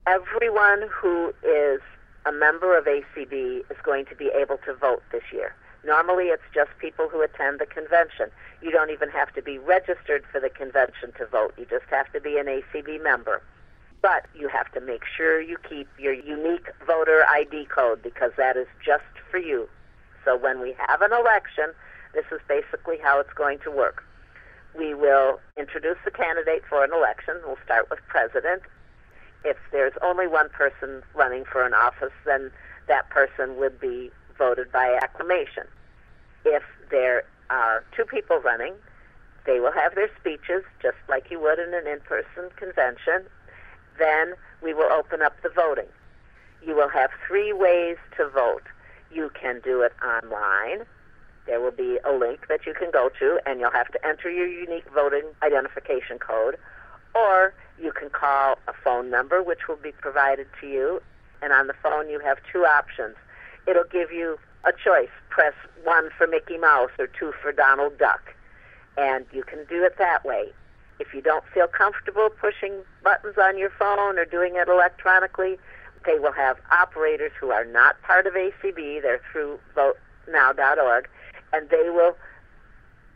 Everyone 0.08 0.84
who 0.90 1.34
is 1.44 1.82
a 2.26 2.32
member 2.32 2.78
of 2.78 2.86
ACB 2.86 3.60
is 3.70 3.78
going 3.84 4.06
to 4.06 4.16
be 4.16 4.32
able 4.40 4.58
to 4.66 4.74
vote 4.74 5.04
this 5.12 5.24
year. 5.32 5.54
Normally, 5.86 6.26
it's 6.26 6.44
just 6.54 6.72
people 6.80 7.08
who 7.08 7.22
attend 7.22 7.60
the 7.60 7.68
convention. 7.68 8.32
You 8.62 8.72
don't 8.72 8.90
even 8.90 9.10
have 9.10 9.32
to 9.36 9.42
be 9.42 9.60
registered 9.60 10.24
for 10.32 10.42
the 10.42 10.50
convention 10.50 11.12
to 11.20 11.28
vote. 11.28 11.54
You 11.58 11.66
just 11.70 11.86
have 11.92 12.12
to 12.14 12.20
be 12.20 12.38
an 12.38 12.48
ACB 12.48 13.04
member. 13.04 13.44
But 14.02 14.26
you 14.36 14.48
have 14.48 14.72
to 14.74 14.82
make 14.82 15.04
sure 15.06 15.40
you 15.40 15.58
keep 15.70 15.88
your 16.00 16.14
unique 16.14 16.70
voter 16.88 17.24
ID 17.30 17.66
code 17.66 18.02
because 18.02 18.32
that 18.38 18.58
is 18.58 18.68
just 18.84 19.04
for 19.30 19.38
you. 19.38 19.70
So 20.24 20.36
when 20.36 20.60
we 20.60 20.76
have 20.88 21.02
an 21.02 21.14
election, 21.14 21.74
this 22.16 22.26
is 22.32 22.40
basically 22.48 22.98
how 22.98 23.20
it's 23.20 23.34
going 23.34 23.60
to 23.60 23.72
work. 23.72 24.04
We 24.78 24.94
will 24.96 25.40
introduce 25.56 25.98
the 26.04 26.12
candidate 26.12 26.64
for 26.68 26.84
an 26.84 26.92
election. 26.94 27.36
We'll 27.46 27.58
start 27.64 27.90
with 27.92 28.00
president. 28.08 28.64
If 29.44 29.58
there's 29.72 29.94
only 30.02 30.28
one 30.28 30.50
person 30.50 31.04
running 31.14 31.46
for 31.46 31.64
an 31.64 31.76
office, 31.76 32.14
then 32.26 32.52
that 32.88 33.10
person 33.12 33.58
would 33.58 33.80
be 33.80 34.10
voted 34.38 34.72
by 34.72 34.98
acclamation. 35.02 35.64
If 36.44 36.64
there 36.92 37.24
are 37.50 37.84
two 37.96 38.06
people 38.06 38.40
running, 38.40 38.74
they 39.46 39.60
will 39.60 39.72
have 39.72 39.96
their 39.96 40.10
speeches 40.20 40.64
just 40.82 40.98
like 41.08 41.30
you 41.30 41.40
would 41.40 41.60
in 41.60 41.74
an 41.74 41.88
in 41.88 42.00
person 42.02 42.50
convention. 42.56 43.28
Then 44.00 44.34
we 44.62 44.74
will 44.74 44.92
open 44.92 45.22
up 45.22 45.36
the 45.44 45.50
voting. 45.50 45.88
You 46.66 46.76
will 46.76 46.90
have 46.90 47.12
three 47.28 47.54
ways 47.54 47.98
to 48.18 48.28
vote. 48.28 48.64
You 49.12 49.32
can 49.40 49.62
do 49.64 49.82
it 49.82 49.94
online. 50.04 50.86
There 51.46 51.62
will 51.62 51.72
be 51.72 52.00
a 52.04 52.12
link 52.12 52.48
that 52.50 52.66
you 52.66 52.74
can 52.74 52.90
go 52.92 53.10
to, 53.20 53.40
and 53.46 53.60
you'll 53.60 53.72
have 53.72 53.92
to 53.92 54.06
enter 54.06 54.32
your 54.32 54.48
unique 54.48 54.90
voting 54.94 55.26
identification 55.44 56.18
code. 56.18 56.58
Or 57.14 57.54
you 57.80 57.92
can 57.92 58.10
call 58.10 58.58
a 58.68 58.74
phone 58.84 59.10
number, 59.12 59.44
which 59.44 59.68
will 59.68 59.76
be 59.78 59.92
provided 59.92 60.48
to 60.60 60.68
you. 60.68 61.02
And 61.42 61.54
on 61.54 61.68
the 61.68 61.76
phone, 61.84 62.10
you 62.10 62.20
have 62.20 62.40
two 62.52 62.66
options. 62.66 63.16
It'll 63.68 63.84
give 63.92 64.12
you 64.12 64.38
a 64.64 64.72
choice 64.72 65.10
press 65.30 65.54
one 65.84 66.10
for 66.18 66.28
Mickey 66.28 66.58
Mouse 66.58 66.92
or 66.98 67.08
two 67.08 67.34
for 67.42 67.52
Donald 67.52 67.98
Duck. 67.98 68.34
And 68.98 69.26
you 69.34 69.44
can 69.44 69.66
do 69.66 69.84
it 69.84 69.98
that 69.98 70.24
way. 70.24 70.52
If 71.00 71.14
you 71.14 71.22
don't 71.22 71.44
feel 71.54 71.68
comfortable 71.68 72.30
pushing 72.30 72.84
buttons 73.04 73.36
on 73.38 73.58
your 73.58 73.70
phone 73.70 74.18
or 74.18 74.24
doing 74.24 74.56
it 74.56 74.70
electronically, 74.70 75.58
they 76.06 76.20
will 76.20 76.32
have 76.32 76.58
operators 76.72 77.32
who 77.40 77.52
are 77.52 77.66
not 77.66 78.02
part 78.04 78.28
of 78.28 78.34
ACB, 78.34 79.02
they're 79.02 79.22
through 79.32 79.60
votenow.org, 79.76 81.10
and 81.52 81.70
they 81.70 81.90
will 81.90 82.16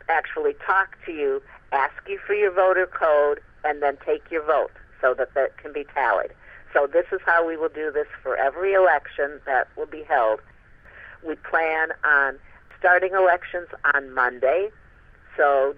actually 0.08 0.54
talk 0.66 0.96
to 1.06 1.12
you, 1.12 1.42
ask 1.72 1.94
you 2.06 2.18
for 2.26 2.34
your 2.34 2.52
voter 2.52 2.86
code, 2.86 3.40
and 3.64 3.82
then 3.82 3.96
take 4.04 4.30
your 4.30 4.44
vote 4.44 4.72
so 5.00 5.14
that 5.14 5.32
that 5.34 5.56
can 5.56 5.72
be 5.72 5.84
tallied. 5.94 6.32
So 6.72 6.86
this 6.86 7.06
is 7.12 7.20
how 7.24 7.46
we 7.46 7.56
will 7.56 7.68
do 7.68 7.90
this 7.90 8.06
for 8.22 8.36
every 8.36 8.74
election 8.74 9.40
that 9.46 9.68
will 9.76 9.86
be 9.86 10.02
held. 10.04 10.40
We 11.26 11.34
plan 11.36 11.88
on 12.04 12.38
starting 12.78 13.12
elections 13.14 13.68
on 13.94 14.12
Monday. 14.14 14.70
So 15.36 15.74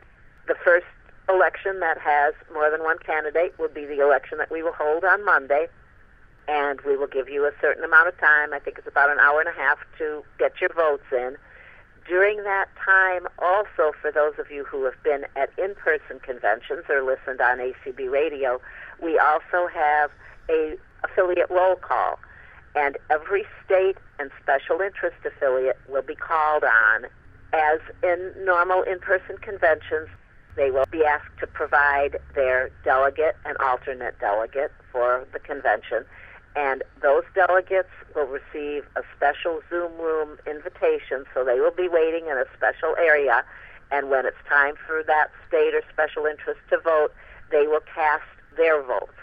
the 0.46 0.54
first 0.64 0.87
election 1.28 1.80
that 1.80 1.99
has 1.99 2.34
more 2.52 2.70
than 2.70 2.82
one 2.82 2.99
candidate 2.99 3.58
will 3.58 3.68
be 3.68 3.87
the 3.87 4.00
election 4.00 4.38
that 4.38 4.50
we 4.50 4.62
will 4.62 4.72
hold 4.72 5.04
on 5.04 5.25
Monday 5.25 5.68
and 6.49 6.80
we 6.82 6.96
will 6.96 7.06
give 7.06 7.28
you 7.28 7.44
a 7.44 7.52
certain 7.61 7.84
amount 7.84 8.08
of 8.08 8.18
time. 8.18 8.52
I 8.52 8.58
think 8.58 8.78
it's 8.78 8.88
about 8.88 9.11
an 9.11 9.18
hour 9.18 9.40
and 9.40 9.49
a 9.49 9.52
half 9.52 9.78
to 9.99 10.25
get 10.38 10.61
your 10.61 10.72
votes 10.75 11.04
in. 11.12 11.37
During 12.06 12.42
that 12.42 12.66
time, 12.84 13.28
also 13.38 13.92
for 14.00 14.11
those 14.11 14.34
of 14.38 14.50
you 14.50 14.64
who 14.64 14.84
have 14.84 15.00
been 15.04 15.25
at 15.37 15.50
in 15.56 15.75
person 15.76 16.18
conventions 16.20 16.84
or 16.88 17.02
listened 17.02 17.40
on 17.40 17.58
ACB 17.58 18.11
radio, 18.11 18.61
we 19.00 19.18
also 19.18 19.68
have 19.72 20.11
a 20.52 20.76
affiliate 21.04 21.50
roll 21.50 21.76
call. 21.76 22.18
And 22.75 22.97
every 23.11 23.44
state 23.64 23.97
and 24.18 24.30
special 24.42 24.80
interest 24.80 25.16
affiliate 25.26 25.78
will 25.88 26.02
be 26.02 26.14
called 26.14 26.64
on. 26.64 27.06
As 27.52 27.80
in 28.02 28.32
normal 28.44 28.82
in 28.82 28.99
person 28.99 29.37
conventions, 29.42 30.09
they 30.56 30.71
will 30.71 30.87
be 30.90 31.04
asked 31.04 31.38
to 31.40 31.47
provide 31.47 32.18
their 32.35 32.71
delegate 32.85 33.37
and 33.44 33.56
alternate 33.59 34.18
delegate 34.21 34.73
for 34.90 35.26
the 35.32 35.38
convention 35.38 36.04
and 36.54 36.82
those 37.00 37.25
delegates 37.35 37.88
will 38.14 38.26
receive 38.26 38.85
a 38.97 39.02
special 39.16 39.61
Zoom 39.71 39.97
room 39.99 40.37
invitation, 40.47 41.25
so 41.32 41.44
they 41.44 41.61
will 41.61 41.73
be 41.73 41.88
waiting 41.88 42.26
in 42.26 42.37
a 42.37 42.44
special 42.56 42.94
area. 42.99 43.44
And 43.90 44.11
when 44.11 44.26
it's 44.26 44.37
time 44.49 44.75
for 44.87 45.02
that 45.06 45.30
state 45.49 45.75
or 45.75 45.82
special 45.90 46.26
interest 46.26 46.61
to 46.71 46.78
vote, 46.78 47.12
they 47.50 47.66
will 47.66 47.85
cast 47.94 48.25
their 48.56 48.82
votes. 48.82 49.16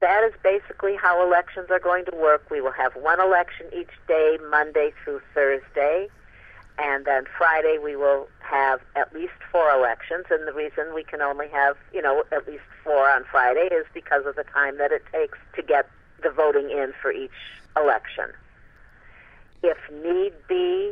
That 0.00 0.24
is 0.24 0.32
basically 0.42 0.96
how 0.96 1.22
elections 1.26 1.68
are 1.70 1.78
going 1.78 2.06
to 2.06 2.16
work. 2.16 2.50
We 2.50 2.62
will 2.62 2.72
have 2.72 2.94
one 2.94 3.20
election 3.20 3.66
each 3.76 3.90
day, 4.08 4.38
Monday 4.50 4.92
through 5.04 5.20
Thursday. 5.34 6.08
And 6.78 7.04
then 7.04 7.24
Friday 7.36 7.76
we 7.82 7.96
will 7.96 8.26
have 8.40 8.80
at 8.96 9.14
least 9.14 9.34
four 9.52 9.70
elections. 9.70 10.24
And 10.30 10.48
the 10.48 10.54
reason 10.54 10.94
we 10.94 11.04
can 11.04 11.20
only 11.20 11.48
have, 11.48 11.76
you 11.92 12.00
know, 12.00 12.24
at 12.32 12.48
least 12.48 12.62
four 12.82 13.10
on 13.10 13.24
Friday 13.30 13.68
is 13.70 13.84
because 13.92 14.24
of 14.24 14.36
the 14.36 14.44
time 14.44 14.78
that 14.78 14.90
it 14.90 15.02
takes 15.12 15.36
to 15.56 15.62
get 15.62 15.86
the 16.22 16.30
voting 16.30 16.70
in 16.70 16.94
for 17.02 17.12
each 17.12 17.30
election. 17.76 18.32
If 19.62 19.76
need 20.02 20.32
be, 20.48 20.89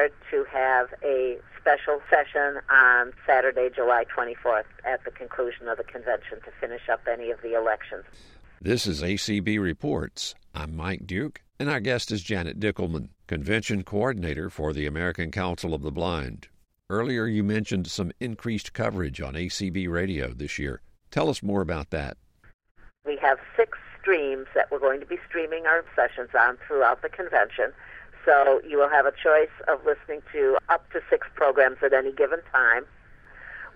prepared 0.00 0.12
to 0.30 0.44
have 0.50 0.88
a 1.04 1.38
special 1.60 2.00
session 2.08 2.60
on 2.70 3.12
Saturday, 3.26 3.68
July 3.74 4.04
24th, 4.04 4.64
at 4.84 5.04
the 5.04 5.10
conclusion 5.10 5.68
of 5.68 5.76
the 5.76 5.84
convention 5.84 6.38
to 6.44 6.50
finish 6.60 6.88
up 6.90 7.00
any 7.10 7.30
of 7.30 7.40
the 7.42 7.54
elections. 7.54 8.04
This 8.62 8.86
is 8.86 9.02
ACB 9.02 9.60
Reports. 9.60 10.34
I'm 10.54 10.76
Mike 10.76 11.06
Duke, 11.06 11.42
and 11.58 11.68
our 11.68 11.80
guest 11.80 12.10
is 12.12 12.22
Janet 12.22 12.58
Dickelman, 12.58 13.08
Convention 13.26 13.82
Coordinator 13.82 14.48
for 14.48 14.72
the 14.72 14.86
American 14.86 15.30
Council 15.30 15.74
of 15.74 15.82
the 15.82 15.92
Blind. 15.92 16.48
Earlier, 16.88 17.26
you 17.26 17.44
mentioned 17.44 17.86
some 17.86 18.12
increased 18.20 18.72
coverage 18.72 19.20
on 19.20 19.34
ACB 19.34 19.88
radio 19.88 20.32
this 20.32 20.58
year. 20.58 20.80
Tell 21.10 21.28
us 21.28 21.42
more 21.42 21.60
about 21.60 21.90
that. 21.90 22.16
We 23.04 23.18
have 23.22 23.38
six 23.56 23.78
streams 24.00 24.46
that 24.54 24.70
we're 24.70 24.78
going 24.78 25.00
to 25.00 25.06
be 25.06 25.18
streaming 25.28 25.66
our 25.66 25.84
sessions 25.94 26.30
on 26.38 26.56
throughout 26.66 27.02
the 27.02 27.08
convention. 27.08 27.72
So 28.24 28.60
you 28.66 28.78
will 28.78 28.88
have 28.88 29.06
a 29.06 29.12
choice 29.12 29.50
of 29.68 29.84
listening 29.84 30.22
to 30.32 30.58
up 30.68 30.90
to 30.92 31.00
six 31.08 31.26
programs 31.34 31.78
at 31.82 31.92
any 31.92 32.12
given 32.12 32.40
time. 32.52 32.84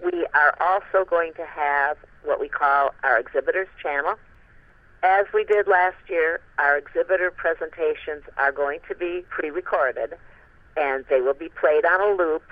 We 0.05 0.27
are 0.35 0.55
also 0.61 1.09
going 1.09 1.33
to 1.35 1.47
have 1.47 1.97
what 2.25 2.41
we 2.41 2.49
call 2.49 2.95
our 3.03 3.19
exhibitors 3.19 3.69
channel, 3.83 4.17
As 5.03 5.27
we 5.35 5.45
did 5.45 5.67
last 5.67 5.97
year, 6.09 6.41
our 6.59 6.79
exhibitor 6.79 7.31
presentations 7.31 8.23
are 8.39 8.53
going 8.53 8.81
to 8.89 8.95
be 8.95 9.25
pre 9.29 9.51
recorded 9.51 10.15
and 10.77 11.05
they 11.11 11.21
will 11.21 11.35
be 11.35 11.49
played 11.49 11.85
on 11.85 12.01
a 12.01 12.15
loop. 12.15 12.43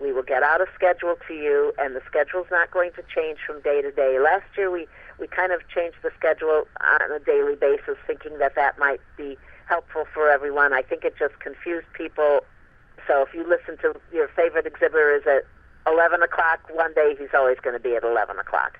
We 0.00 0.12
will 0.12 0.22
get 0.22 0.42
out 0.42 0.60
a 0.60 0.66
schedule 0.74 1.16
to 1.26 1.34
you, 1.34 1.72
and 1.78 1.94
the 1.94 2.00
schedule 2.06 2.40
is 2.42 2.50
not 2.50 2.70
going 2.70 2.92
to 2.92 3.02
change 3.14 3.38
from 3.46 3.60
day 3.62 3.82
to 3.82 3.90
day. 3.90 4.18
Last 4.18 4.46
year, 4.56 4.70
we, 4.70 4.86
we 5.18 5.26
kind 5.26 5.52
of 5.52 5.60
changed 5.68 5.98
the 6.02 6.10
schedule 6.16 6.64
on 6.80 7.12
a 7.12 7.18
daily 7.18 7.56
basis, 7.56 7.96
thinking 8.06 8.38
that 8.38 8.54
that 8.54 8.78
might 8.78 9.00
be 9.16 9.36
helpful 9.68 10.04
for 10.12 10.28
everyone. 10.30 10.72
I 10.72 10.82
think 10.82 11.04
it 11.04 11.14
just 11.18 11.38
confused 11.40 11.86
people. 11.92 12.40
So 13.06 13.22
if 13.22 13.34
you 13.34 13.46
listen 13.48 13.76
to 13.82 13.98
your 14.12 14.28
favorite 14.28 14.66
exhibitor 14.66 15.14
is 15.14 15.22
at 15.26 15.44
11 15.90 16.22
o'clock 16.22 16.60
one 16.72 16.92
day, 16.94 17.14
he's 17.18 17.28
always 17.34 17.58
going 17.62 17.74
to 17.74 17.82
be 17.82 17.94
at 17.94 18.04
11 18.04 18.38
o'clock. 18.38 18.78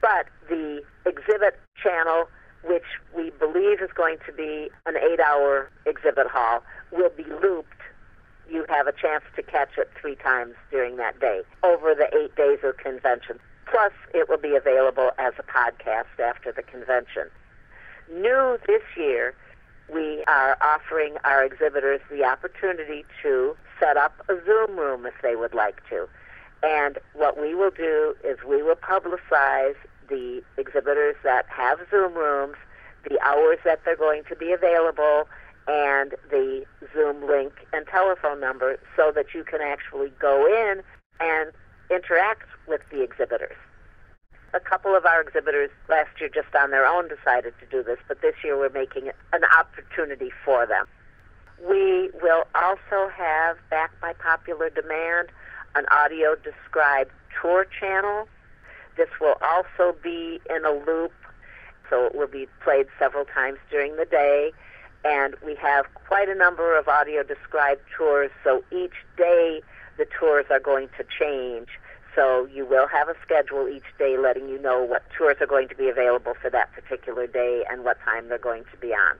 But 0.00 0.26
the 0.48 0.82
exhibit 1.06 1.58
channel, 1.82 2.28
which 2.64 2.84
we 3.16 3.30
believe 3.30 3.80
is 3.80 3.90
going 3.94 4.18
to 4.26 4.32
be 4.32 4.70
an 4.86 4.96
eight 4.96 5.20
hour 5.20 5.70
exhibit 5.86 6.26
hall, 6.28 6.62
will 6.92 7.10
be 7.10 7.24
looped. 7.42 7.72
You 8.48 8.64
have 8.68 8.86
a 8.86 8.92
chance 8.92 9.24
to 9.36 9.42
catch 9.42 9.76
it 9.76 9.90
three 10.00 10.16
times 10.16 10.54
during 10.70 10.96
that 10.96 11.20
day 11.20 11.42
over 11.62 11.94
the 11.94 12.08
eight 12.16 12.34
days 12.36 12.58
of 12.62 12.76
convention. 12.78 13.38
Plus, 13.66 13.92
it 14.14 14.28
will 14.28 14.38
be 14.38 14.56
available 14.56 15.10
as 15.18 15.34
a 15.38 15.42
podcast 15.42 16.18
after 16.18 16.52
the 16.52 16.62
convention. 16.62 17.28
New 18.10 18.58
this 18.66 18.82
year, 18.96 19.34
we 19.92 20.22
are 20.26 20.56
offering 20.60 21.16
our 21.24 21.44
exhibitors 21.44 22.00
the 22.10 22.24
opportunity 22.24 23.04
to 23.22 23.56
set 23.80 23.96
up 23.96 24.14
a 24.28 24.34
Zoom 24.44 24.78
room 24.78 25.06
if 25.06 25.14
they 25.22 25.36
would 25.36 25.54
like 25.54 25.80
to. 25.88 26.08
And 26.62 26.98
what 27.14 27.40
we 27.40 27.54
will 27.54 27.70
do 27.70 28.14
is 28.24 28.38
we 28.46 28.62
will 28.62 28.76
publicize 28.76 29.76
the 30.08 30.42
exhibitors 30.56 31.16
that 31.22 31.46
have 31.48 31.78
Zoom 31.90 32.14
rooms, 32.14 32.56
the 33.08 33.20
hours 33.20 33.58
that 33.64 33.80
they're 33.84 33.96
going 33.96 34.24
to 34.28 34.36
be 34.36 34.52
available, 34.52 35.28
and 35.68 36.14
the 36.30 36.64
Zoom 36.94 37.26
link 37.26 37.52
and 37.72 37.86
telephone 37.86 38.40
number 38.40 38.78
so 38.96 39.12
that 39.14 39.26
you 39.34 39.44
can 39.44 39.60
actually 39.60 40.10
go 40.18 40.46
in 40.46 40.82
and 41.20 41.52
interact 41.90 42.48
with 42.66 42.80
the 42.90 43.02
exhibitors. 43.02 43.56
A 44.54 44.60
couple 44.60 44.96
of 44.96 45.04
our 45.04 45.20
exhibitors 45.20 45.70
last 45.90 46.08
year 46.18 46.30
just 46.32 46.54
on 46.54 46.70
their 46.70 46.86
own 46.86 47.08
decided 47.08 47.52
to 47.60 47.66
do 47.66 47.82
this, 47.82 47.98
but 48.08 48.22
this 48.22 48.34
year 48.42 48.58
we're 48.58 48.70
making 48.70 49.06
it 49.06 49.16
an 49.32 49.42
opportunity 49.58 50.30
for 50.44 50.66
them. 50.66 50.86
We 51.68 52.10
will 52.22 52.44
also 52.54 53.10
have, 53.14 53.58
backed 53.68 54.00
by 54.00 54.14
popular 54.14 54.70
demand, 54.70 55.28
an 55.74 55.84
audio 55.90 56.34
described 56.36 57.10
tour 57.40 57.66
channel. 57.78 58.26
This 58.96 59.08
will 59.20 59.36
also 59.42 59.96
be 60.02 60.40
in 60.48 60.64
a 60.64 60.70
loop, 60.70 61.12
so 61.90 62.06
it 62.06 62.14
will 62.14 62.28
be 62.28 62.48
played 62.64 62.86
several 62.98 63.26
times 63.26 63.58
during 63.70 63.96
the 63.96 64.06
day. 64.06 64.52
And 65.04 65.36
we 65.44 65.56
have 65.56 65.86
quite 65.94 66.28
a 66.28 66.34
number 66.34 66.76
of 66.78 66.88
audio 66.88 67.22
described 67.22 67.82
tours, 67.96 68.30
so 68.42 68.64
each 68.72 68.94
day 69.16 69.60
the 69.98 70.06
tours 70.18 70.46
are 70.50 70.60
going 70.60 70.88
to 70.96 71.04
change. 71.18 71.68
So 72.18 72.48
you 72.52 72.66
will 72.66 72.88
have 72.88 73.08
a 73.08 73.14
schedule 73.22 73.68
each 73.68 73.84
day 73.96 74.18
letting 74.18 74.48
you 74.48 74.60
know 74.60 74.82
what 74.82 75.04
tours 75.16 75.36
are 75.40 75.46
going 75.46 75.68
to 75.68 75.76
be 75.76 75.88
available 75.88 76.34
for 76.42 76.50
that 76.50 76.72
particular 76.72 77.28
day 77.28 77.62
and 77.70 77.84
what 77.84 77.96
time 78.04 78.28
they're 78.28 78.38
going 78.38 78.64
to 78.72 78.76
be 78.78 78.88
on. 78.88 79.16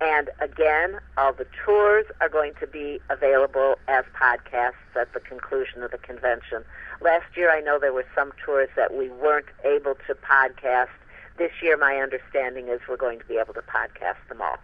And 0.00 0.30
again, 0.40 0.98
all 1.18 1.34
the 1.34 1.46
tours 1.62 2.06
are 2.22 2.30
going 2.30 2.54
to 2.60 2.66
be 2.66 3.00
available 3.10 3.74
as 3.86 4.06
podcasts 4.18 4.96
at 4.98 5.12
the 5.12 5.20
conclusion 5.20 5.82
of 5.82 5.90
the 5.90 5.98
convention. 5.98 6.64
Last 7.02 7.36
year, 7.36 7.50
I 7.50 7.60
know 7.60 7.78
there 7.78 7.92
were 7.92 8.06
some 8.14 8.32
tours 8.42 8.70
that 8.76 8.94
we 8.94 9.10
weren't 9.10 9.50
able 9.62 9.96
to 10.06 10.14
podcast. 10.14 10.88
This 11.36 11.52
year, 11.62 11.76
my 11.76 11.96
understanding 11.96 12.68
is 12.68 12.80
we're 12.88 12.96
going 12.96 13.18
to 13.18 13.26
be 13.26 13.36
able 13.36 13.52
to 13.52 13.62
podcast 13.62 14.26
them 14.30 14.40
all. 14.40 14.56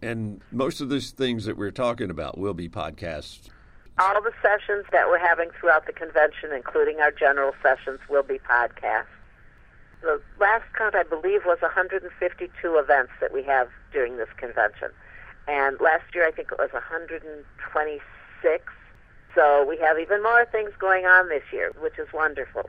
And 0.00 0.40
most 0.52 0.80
of 0.80 0.90
these 0.90 1.10
things 1.10 1.44
that 1.46 1.56
we're 1.56 1.72
talking 1.72 2.08
about 2.08 2.38
will 2.38 2.54
be 2.54 2.68
podcasts. 2.68 3.50
All 4.00 4.22
the 4.22 4.32
sessions 4.42 4.86
that 4.92 5.08
we're 5.08 5.18
having 5.18 5.50
throughout 5.60 5.86
the 5.86 5.92
convention, 5.92 6.52
including 6.54 7.00
our 7.00 7.10
general 7.10 7.52
sessions, 7.62 8.00
will 8.08 8.22
be 8.22 8.38
podcasts 8.38 9.06
the 10.02 10.20
last 10.38 10.64
count, 10.76 10.94
I 10.94 11.02
believe, 11.02 11.44
was 11.44 11.58
152 11.60 12.78
events 12.78 13.12
that 13.20 13.32
we 13.32 13.42
have 13.44 13.68
during 13.92 14.16
this 14.16 14.28
convention. 14.36 14.90
And 15.48 15.78
last 15.80 16.14
year, 16.14 16.26
I 16.26 16.30
think 16.30 16.52
it 16.52 16.58
was 16.58 16.72
126. 16.72 18.64
So 19.34 19.64
we 19.68 19.78
have 19.78 19.98
even 19.98 20.22
more 20.22 20.46
things 20.46 20.70
going 20.78 21.06
on 21.06 21.28
this 21.28 21.42
year, 21.52 21.72
which 21.80 21.98
is 21.98 22.08
wonderful. 22.12 22.68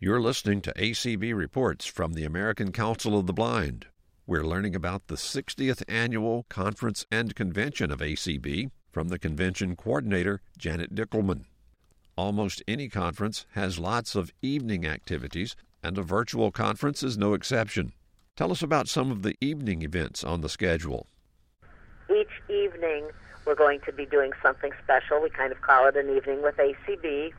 You're 0.00 0.20
listening 0.20 0.60
to 0.62 0.72
ACB 0.74 1.34
Reports 1.34 1.86
from 1.86 2.14
the 2.14 2.24
American 2.24 2.72
Council 2.72 3.18
of 3.18 3.26
the 3.26 3.32
Blind. 3.32 3.86
We're 4.26 4.44
learning 4.44 4.74
about 4.74 5.06
the 5.06 5.16
60th 5.16 5.82
annual 5.88 6.46
conference 6.48 7.06
and 7.10 7.34
convention 7.34 7.90
of 7.90 8.00
ACB 8.00 8.70
from 8.94 9.08
the 9.08 9.18
convention 9.18 9.74
coordinator, 9.74 10.40
Janet 10.56 10.94
Dickelman. 10.94 11.46
Almost 12.16 12.62
any 12.68 12.88
conference 12.88 13.44
has 13.54 13.76
lots 13.76 14.14
of 14.14 14.30
evening 14.40 14.86
activities 14.86 15.56
and 15.82 15.98
a 15.98 16.02
virtual 16.02 16.52
conference 16.52 17.02
is 17.02 17.18
no 17.18 17.34
exception. 17.34 17.92
Tell 18.36 18.52
us 18.52 18.62
about 18.62 18.88
some 18.88 19.10
of 19.10 19.22
the 19.22 19.34
evening 19.40 19.82
events 19.82 20.22
on 20.22 20.42
the 20.42 20.48
schedule. 20.48 21.08
Each 22.08 22.30
evening, 22.48 23.08
we're 23.44 23.56
going 23.56 23.80
to 23.80 23.92
be 23.92 24.06
doing 24.06 24.30
something 24.40 24.70
special. 24.82 25.20
We 25.20 25.28
kind 25.28 25.50
of 25.50 25.60
call 25.60 25.88
it 25.88 25.96
an 25.96 26.08
evening 26.16 26.42
with 26.42 26.56
ACB. 26.56 27.32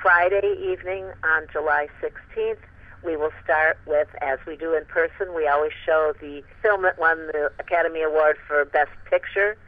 Friday 0.00 0.56
evening 0.66 1.04
on 1.22 1.46
July 1.52 1.88
16th, 2.02 2.56
we 3.04 3.16
will 3.16 3.32
start 3.44 3.78
with, 3.86 4.08
as 4.22 4.38
we 4.46 4.56
do 4.56 4.74
in 4.74 4.86
person, 4.86 5.34
we 5.34 5.46
always 5.46 5.72
show 5.84 6.14
the 6.20 6.42
film 6.62 6.82
that 6.82 6.98
won 6.98 7.26
the 7.26 7.52
Academy 7.58 8.02
Award 8.02 8.38
for 8.48 8.64
Best 8.64 8.92
Picture. 9.10 9.58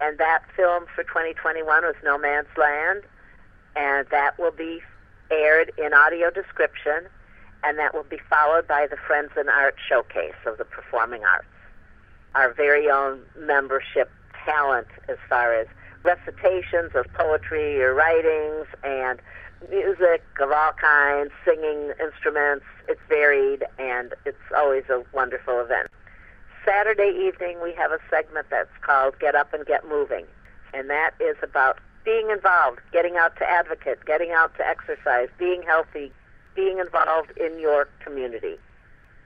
And 0.00 0.18
that 0.18 0.42
film 0.56 0.84
for 0.94 1.02
2021 1.04 1.82
was 1.84 1.94
Nomadland. 2.04 3.02
And 3.76 4.06
that 4.10 4.38
will 4.38 4.52
be 4.52 4.80
aired 5.30 5.72
in 5.78 5.92
audio 5.92 6.30
description 6.30 7.08
and 7.64 7.78
that 7.78 7.94
will 7.94 8.04
be 8.04 8.18
followed 8.30 8.66
by 8.66 8.86
the 8.88 8.96
Friends 8.96 9.30
in 9.38 9.48
Art 9.48 9.76
Showcase 9.88 10.38
of 10.46 10.58
the 10.58 10.64
Performing 10.64 11.24
Arts. 11.24 11.46
Our 12.34 12.52
very 12.52 12.88
own 12.88 13.20
membership 13.36 14.10
talent 14.44 14.86
as 15.08 15.16
far 15.28 15.54
as 15.54 15.66
recitations 16.04 16.92
of 16.94 17.06
poetry 17.14 17.82
or 17.82 17.94
writings 17.94 18.66
and 18.84 19.20
music 19.70 20.22
of 20.40 20.52
all 20.52 20.72
kinds, 20.80 21.32
singing 21.44 21.92
instruments. 22.00 22.64
It's 22.88 23.00
varied 23.08 23.64
and 23.78 24.14
it's 24.24 24.38
always 24.56 24.84
a 24.88 25.02
wonderful 25.12 25.60
event. 25.60 25.88
Saturday 26.64 27.12
evening, 27.26 27.58
we 27.62 27.72
have 27.74 27.90
a 27.92 27.98
segment 28.10 28.46
that's 28.50 28.70
called 28.82 29.18
Get 29.18 29.34
Up 29.34 29.52
and 29.54 29.64
Get 29.66 29.88
Moving, 29.88 30.26
and 30.74 30.90
that 30.90 31.12
is 31.20 31.36
about 31.42 31.78
being 32.04 32.30
involved, 32.30 32.80
getting 32.92 33.16
out 33.16 33.36
to 33.36 33.44
advocate, 33.48 34.04
getting 34.06 34.30
out 34.32 34.54
to 34.56 34.66
exercise, 34.66 35.28
being 35.38 35.62
healthy, 35.62 36.12
being 36.54 36.78
involved 36.78 37.36
in 37.38 37.58
your 37.58 37.88
community. 38.04 38.56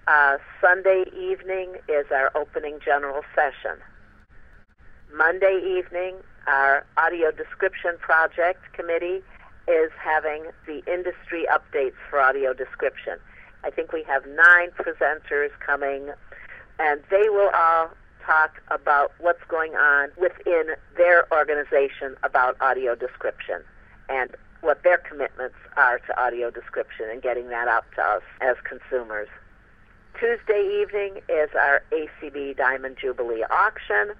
Uh, 0.06 0.38
Sunday 0.60 1.04
evening 1.16 1.76
is 1.88 2.06
our 2.10 2.30
opening 2.34 2.78
general 2.84 3.22
session. 3.34 3.78
Monday 5.14 5.60
evening, 5.64 6.16
our 6.46 6.84
audio 6.96 7.30
description 7.30 7.96
project 8.00 8.60
committee 8.72 9.22
is 9.68 9.90
having 10.00 10.46
the 10.66 10.82
industry 10.92 11.46
updates 11.52 11.94
for 12.10 12.18
audio 12.18 12.52
description. 12.52 13.18
I 13.62 13.70
think 13.70 13.92
we 13.92 14.02
have 14.04 14.26
nine 14.26 14.70
presenters 14.76 15.50
coming, 15.64 16.10
and 16.82 17.00
they 17.10 17.28
will 17.28 17.50
all 17.54 17.90
talk 18.26 18.60
about 18.70 19.12
what's 19.20 19.42
going 19.48 19.74
on 19.74 20.10
within 20.20 20.74
their 20.96 21.32
organization 21.32 22.16
about 22.24 22.56
audio 22.60 22.94
description 22.94 23.62
and 24.08 24.30
what 24.62 24.82
their 24.82 24.98
commitments 24.98 25.56
are 25.76 25.98
to 26.00 26.20
audio 26.20 26.50
description 26.50 27.06
and 27.10 27.22
getting 27.22 27.48
that 27.48 27.68
out 27.68 27.84
to 27.94 28.02
us 28.02 28.22
as 28.40 28.56
consumers. 28.68 29.28
Tuesday 30.18 30.82
evening 30.82 31.20
is 31.28 31.50
our 31.58 31.82
ACB 31.92 32.56
Diamond 32.56 32.96
Jubilee 33.00 33.44
auction. 33.50 34.12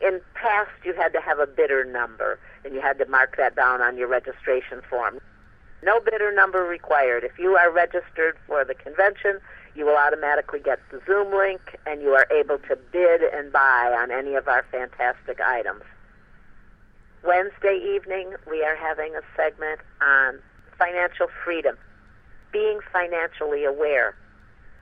In 0.00 0.20
past, 0.34 0.70
you 0.84 0.94
had 0.94 1.12
to 1.12 1.20
have 1.20 1.38
a 1.38 1.46
bidder 1.46 1.84
number, 1.84 2.38
and 2.64 2.74
you 2.74 2.80
had 2.80 2.98
to 2.98 3.06
mark 3.06 3.36
that 3.36 3.54
down 3.54 3.80
on 3.80 3.96
your 3.96 4.08
registration 4.08 4.82
form. 4.90 5.20
No 5.82 6.00
bidder 6.00 6.32
number 6.32 6.64
required. 6.64 7.24
If 7.24 7.38
you 7.38 7.56
are 7.56 7.70
registered 7.70 8.36
for 8.46 8.64
the 8.64 8.74
convention, 8.74 9.40
you 9.74 9.86
will 9.86 9.96
automatically 9.96 10.60
get 10.60 10.78
the 10.90 11.00
Zoom 11.06 11.32
link, 11.34 11.78
and 11.86 12.02
you 12.02 12.10
are 12.10 12.26
able 12.30 12.58
to 12.68 12.76
bid 12.92 13.22
and 13.22 13.52
buy 13.52 13.96
on 13.98 14.10
any 14.10 14.34
of 14.34 14.48
our 14.48 14.64
fantastic 14.70 15.40
items. 15.40 15.82
Wednesday 17.24 17.78
evening, 17.94 18.34
we 18.50 18.62
are 18.64 18.76
having 18.76 19.14
a 19.14 19.22
segment 19.36 19.80
on 20.00 20.40
financial 20.78 21.28
freedom, 21.44 21.76
being 22.52 22.80
financially 22.92 23.64
aware. 23.64 24.14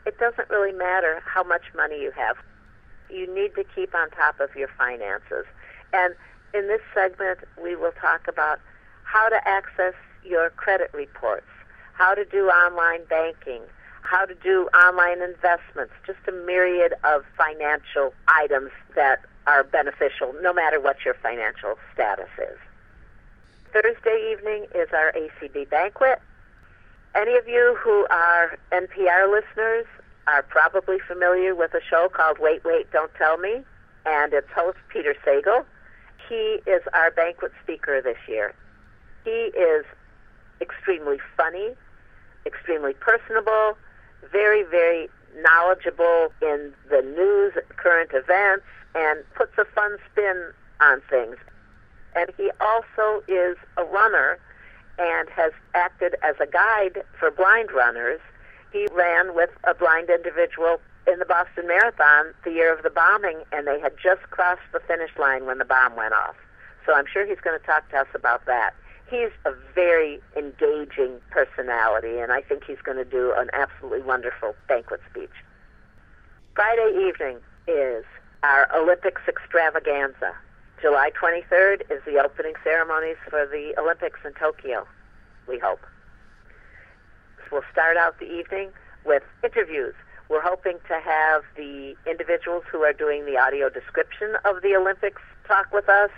It 0.06 0.18
doesn't 0.18 0.48
really 0.48 0.72
matter 0.72 1.22
how 1.24 1.44
much 1.44 1.62
money 1.76 2.00
you 2.00 2.10
have. 2.12 2.36
You 3.10 3.32
need 3.32 3.54
to 3.56 3.64
keep 3.74 3.94
on 3.94 4.10
top 4.10 4.40
of 4.40 4.54
your 4.56 4.70
finances. 4.78 5.44
And 5.92 6.14
in 6.54 6.66
this 6.68 6.80
segment, 6.94 7.40
we 7.62 7.76
will 7.76 7.92
talk 8.00 8.26
about 8.26 8.58
how 9.04 9.28
to 9.28 9.46
access 9.46 9.94
your 10.24 10.50
credit 10.50 10.90
reports, 10.94 11.46
how 11.92 12.14
to 12.14 12.24
do 12.24 12.48
online 12.48 13.04
banking, 13.04 13.62
how 14.02 14.24
to 14.24 14.34
do 14.34 14.68
online 14.74 15.22
investments, 15.22 15.92
just 16.06 16.18
a 16.28 16.32
myriad 16.32 16.94
of 17.04 17.24
financial 17.36 18.12
items 18.28 18.70
that 18.94 19.20
are 19.46 19.64
beneficial 19.64 20.34
no 20.42 20.52
matter 20.52 20.80
what 20.80 21.04
your 21.04 21.14
financial 21.14 21.76
status 21.94 22.28
is. 22.38 22.58
Thursday 23.72 24.32
evening 24.32 24.66
is 24.74 24.88
our 24.92 25.12
ACB 25.12 25.68
banquet. 25.70 26.20
Any 27.14 27.36
of 27.36 27.46
you 27.48 27.76
who 27.82 28.06
are 28.10 28.58
NPR 28.72 29.30
listeners 29.30 29.86
are 30.26 30.42
probably 30.42 30.98
familiar 31.06 31.54
with 31.54 31.74
a 31.74 31.80
show 31.88 32.08
called 32.12 32.38
Wait, 32.38 32.64
Wait, 32.64 32.90
Don't 32.92 33.12
Tell 33.14 33.36
Me, 33.38 33.62
and 34.06 34.32
its 34.32 34.48
host, 34.54 34.78
Peter 34.88 35.14
Sagal. 35.24 35.64
He 36.28 36.58
is 36.66 36.82
our 36.94 37.10
banquet 37.10 37.52
speaker 37.62 38.00
this 38.00 38.18
year. 38.28 38.54
He 39.24 39.30
is 39.30 39.84
extremely 40.60 41.18
funny, 41.36 41.70
extremely 42.46 42.94
personable, 42.94 43.76
very, 44.30 44.62
very 44.64 45.08
knowledgeable 45.42 46.32
in 46.42 46.72
the 46.90 47.02
news, 47.02 47.52
current 47.76 48.10
events, 48.12 48.64
and 48.94 49.24
puts 49.34 49.52
a 49.58 49.64
fun 49.64 49.96
spin 50.10 50.52
on 50.80 51.00
things. 51.08 51.36
And 52.16 52.30
he 52.36 52.50
also 52.60 53.22
is 53.28 53.56
a 53.76 53.84
runner 53.84 54.38
and 54.98 55.28
has 55.30 55.52
acted 55.74 56.16
as 56.22 56.34
a 56.40 56.46
guide 56.46 57.02
for 57.18 57.30
blind 57.30 57.70
runners. 57.72 58.20
He 58.72 58.86
ran 58.92 59.34
with 59.34 59.50
a 59.64 59.74
blind 59.74 60.10
individual 60.10 60.80
in 61.06 61.18
the 61.18 61.24
Boston 61.24 61.66
Marathon 61.66 62.34
the 62.44 62.50
year 62.50 62.74
of 62.74 62.82
the 62.82 62.90
bombing, 62.90 63.42
and 63.52 63.66
they 63.66 63.80
had 63.80 63.92
just 64.02 64.22
crossed 64.30 64.60
the 64.72 64.80
finish 64.80 65.10
line 65.18 65.46
when 65.46 65.58
the 65.58 65.64
bomb 65.64 65.96
went 65.96 66.14
off. 66.14 66.36
So 66.86 66.94
I'm 66.94 67.06
sure 67.10 67.26
he's 67.26 67.40
going 67.40 67.58
to 67.58 67.64
talk 67.64 67.88
to 67.90 67.98
us 67.98 68.08
about 68.14 68.44
that. 68.46 68.74
He's 69.10 69.30
a 69.44 69.52
very 69.74 70.20
engaging 70.36 71.20
personality, 71.30 72.18
and 72.18 72.30
I 72.30 72.42
think 72.42 72.62
he's 72.64 72.80
going 72.80 72.96
to 72.96 73.04
do 73.04 73.34
an 73.36 73.50
absolutely 73.52 74.02
wonderful 74.02 74.54
banquet 74.68 75.00
speech. 75.10 75.34
Friday 76.54 77.08
evening 77.08 77.38
is 77.66 78.04
our 78.44 78.68
Olympics 78.72 79.22
extravaganza. 79.26 80.32
July 80.80 81.10
23rd 81.20 81.82
is 81.90 82.00
the 82.06 82.22
opening 82.22 82.54
ceremonies 82.62 83.16
for 83.28 83.46
the 83.46 83.74
Olympics 83.78 84.20
in 84.24 84.32
Tokyo, 84.34 84.86
we 85.48 85.58
hope. 85.58 85.80
We'll 87.50 87.64
start 87.72 87.96
out 87.96 88.18
the 88.20 88.30
evening 88.30 88.70
with 89.04 89.24
interviews. 89.42 89.94
We're 90.28 90.40
hoping 90.40 90.78
to 90.86 91.00
have 91.00 91.42
the 91.56 91.96
individuals 92.06 92.62
who 92.70 92.82
are 92.82 92.92
doing 92.92 93.26
the 93.26 93.36
audio 93.36 93.68
description 93.68 94.36
of 94.44 94.62
the 94.62 94.76
Olympics 94.76 95.22
talk 95.48 95.72
with 95.72 95.88
us. 95.88 96.10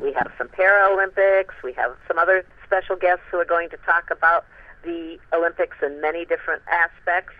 We 0.00 0.12
have 0.12 0.30
some 0.36 0.48
Paralympics. 0.48 1.54
We 1.62 1.72
have 1.74 1.96
some 2.08 2.18
other 2.18 2.44
special 2.66 2.96
guests 2.96 3.24
who 3.30 3.38
are 3.38 3.44
going 3.44 3.70
to 3.70 3.76
talk 3.78 4.10
about 4.10 4.44
the 4.82 5.18
Olympics 5.32 5.76
in 5.82 6.00
many 6.00 6.24
different 6.24 6.62
aspects. 6.70 7.34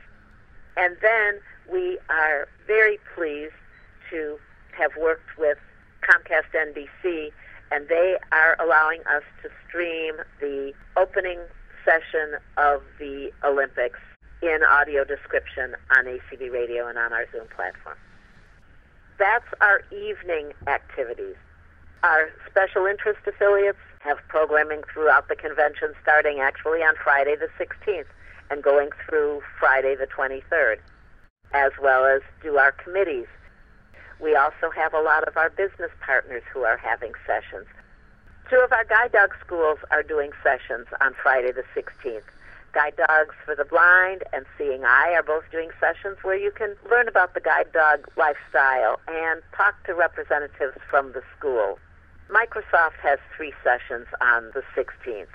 And 0.77 0.97
then 1.03 1.41
we 1.71 1.99
are 2.09 2.49
very 2.67 2.99
pleased 3.15 3.55
to 4.11 4.39
have 4.77 4.91
worked 5.01 5.37
with 5.39 5.59
Comcast 6.03 6.53
NBC, 6.55 7.31
and 7.71 7.89
they 7.89 8.17
are 8.33 8.57
allowing 8.61 9.01
us 9.01 9.23
to 9.43 9.49
stream 9.67 10.17
the 10.41 10.73
opening 10.97 11.39
session 11.85 12.37
of 12.57 12.83
the 12.99 13.31
Olympics 13.45 13.99
in 14.43 14.59
audio 14.69 15.05
description 15.05 15.75
on 15.97 16.05
ACB 16.05 16.53
Radio 16.53 16.87
and 16.87 16.99
on 16.99 17.13
our 17.13 17.27
Zoom 17.33 17.47
platform. 17.55 17.97
That's 19.19 19.47
our 19.61 19.83
evening 19.93 20.53
activities. 20.67 21.37
Our 22.05 22.29
special 22.47 22.85
interest 22.85 23.21
affiliates 23.27 23.79
have 24.01 24.19
programming 24.29 24.83
throughout 24.93 25.29
the 25.29 25.37
convention 25.37 25.95
starting 26.03 26.39
actually 26.39 26.81
on 26.81 26.95
Friday 27.03 27.35
the 27.35 27.49
16th 27.59 28.05
and 28.51 28.63
going 28.63 28.91
through 29.09 29.41
Friday 29.59 29.97
the 29.97 30.07
23rd, 30.07 30.77
as 31.55 31.73
well 31.81 32.05
as 32.05 32.21
do 32.43 32.59
our 32.59 32.73
committees 32.73 33.27
we 34.21 34.35
also 34.37 34.71
have 34.75 34.95
a 34.95 35.01
lot 35.01 35.27
of 35.27 35.37
our 35.37 35.51
business 35.51 35.91
partners 36.01 36.43
who 36.53 36.65
are 36.65 36.77
having 36.77 37.13
sessions. 37.27 37.67
Two 38.49 38.57
of 38.57 38.73
our 38.73 38.85
guide 38.85 39.13
dog 39.13 39.35
schools 39.45 39.79
are 39.91 40.03
doing 40.03 40.31
sessions 40.43 40.87
on 41.01 41.15
Friday 41.23 41.53
the 41.53 41.65
16th. 41.75 42.23
Guide 42.73 42.95
Dogs 42.97 43.35
for 43.45 43.55
the 43.55 43.65
Blind 43.65 44.25
and 44.33 44.45
Seeing 44.59 44.85
Eye 44.85 45.13
are 45.15 45.23
both 45.23 45.45
doing 45.53 45.71
sessions 45.79 46.17
where 46.23 46.37
you 46.37 46.51
can 46.51 46.75
learn 46.91 47.07
about 47.07 47.35
the 47.35 47.41
guide 47.41 47.71
dog 47.73 48.09
lifestyle 48.17 48.99
and 49.07 49.43
talk 49.57 49.75
to 49.87 49.95
representatives 49.95 50.77
from 50.91 51.13
the 51.13 51.23
school. 51.39 51.79
Microsoft 52.31 52.97
has 53.03 53.19
three 53.37 53.53
sessions 53.63 54.07
on 54.21 54.51
the 54.55 54.63
16th. 54.77 55.27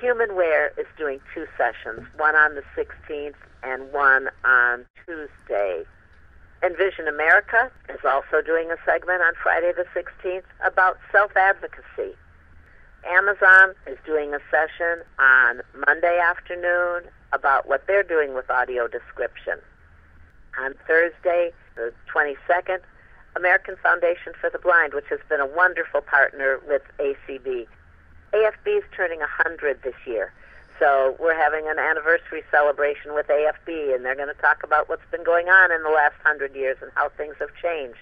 Humanware 0.00 0.70
is 0.78 0.86
doing 0.96 1.20
two 1.34 1.46
sessions, 1.58 2.06
one 2.16 2.34
on 2.36 2.54
the 2.54 2.62
16th 2.76 3.34
and 3.62 3.92
one 3.92 4.28
on 4.44 4.86
Tuesday. 5.04 5.84
Envision 6.62 7.08
America 7.08 7.70
is 7.88 8.00
also 8.04 8.40
doing 8.44 8.70
a 8.70 8.76
segment 8.84 9.22
on 9.22 9.32
Friday 9.42 9.72
the 9.72 9.86
16th 9.94 10.44
about 10.64 10.98
self 11.10 11.36
advocacy. 11.36 12.14
Amazon 13.06 13.74
is 13.86 13.98
doing 14.04 14.34
a 14.34 14.38
session 14.50 15.02
on 15.18 15.62
Monday 15.86 16.18
afternoon 16.18 17.04
about 17.32 17.66
what 17.66 17.86
they're 17.86 18.02
doing 18.02 18.34
with 18.34 18.50
audio 18.50 18.86
description. 18.86 19.58
On 20.58 20.74
Thursday, 20.86 21.52
the 21.76 21.92
22nd, 22.14 22.80
American 23.36 23.76
Foundation 23.82 24.32
for 24.40 24.50
the 24.50 24.58
Blind, 24.58 24.94
which 24.94 25.06
has 25.10 25.20
been 25.28 25.40
a 25.40 25.46
wonderful 25.46 26.00
partner 26.00 26.60
with 26.66 26.82
ACB. 26.98 27.66
AFB 28.32 28.78
is 28.78 28.84
turning 28.96 29.20
100 29.20 29.82
this 29.82 29.94
year. 30.06 30.32
So 30.78 31.14
we're 31.20 31.36
having 31.36 31.68
an 31.68 31.78
anniversary 31.78 32.42
celebration 32.50 33.14
with 33.14 33.26
AFB, 33.28 33.94
and 33.94 34.04
they're 34.04 34.16
going 34.16 34.34
to 34.34 34.40
talk 34.40 34.62
about 34.64 34.88
what's 34.88 35.04
been 35.10 35.24
going 35.24 35.48
on 35.48 35.70
in 35.70 35.82
the 35.82 35.90
last 35.90 36.14
hundred 36.24 36.54
years 36.56 36.78
and 36.80 36.90
how 36.94 37.10
things 37.10 37.34
have 37.38 37.50
changed. 37.60 38.00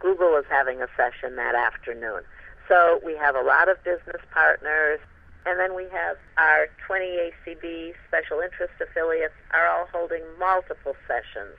Google 0.00 0.36
is 0.36 0.46
having 0.48 0.80
a 0.80 0.88
session 0.96 1.36
that 1.36 1.54
afternoon. 1.54 2.22
So 2.68 3.00
we 3.04 3.16
have 3.16 3.34
a 3.36 3.42
lot 3.42 3.68
of 3.68 3.82
business 3.84 4.22
partners, 4.32 5.00
and 5.44 5.60
then 5.60 5.74
we 5.76 5.84
have 5.92 6.16
our 6.38 6.68
20 6.86 7.04
ACB 7.04 7.92
special 8.06 8.40
interest 8.40 8.72
affiliates 8.80 9.34
are 9.52 9.66
all 9.68 9.86
holding 9.92 10.22
multiple 10.38 10.96
sessions. 11.06 11.56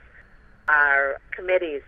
Our 0.68 1.20
committees, 1.32 1.82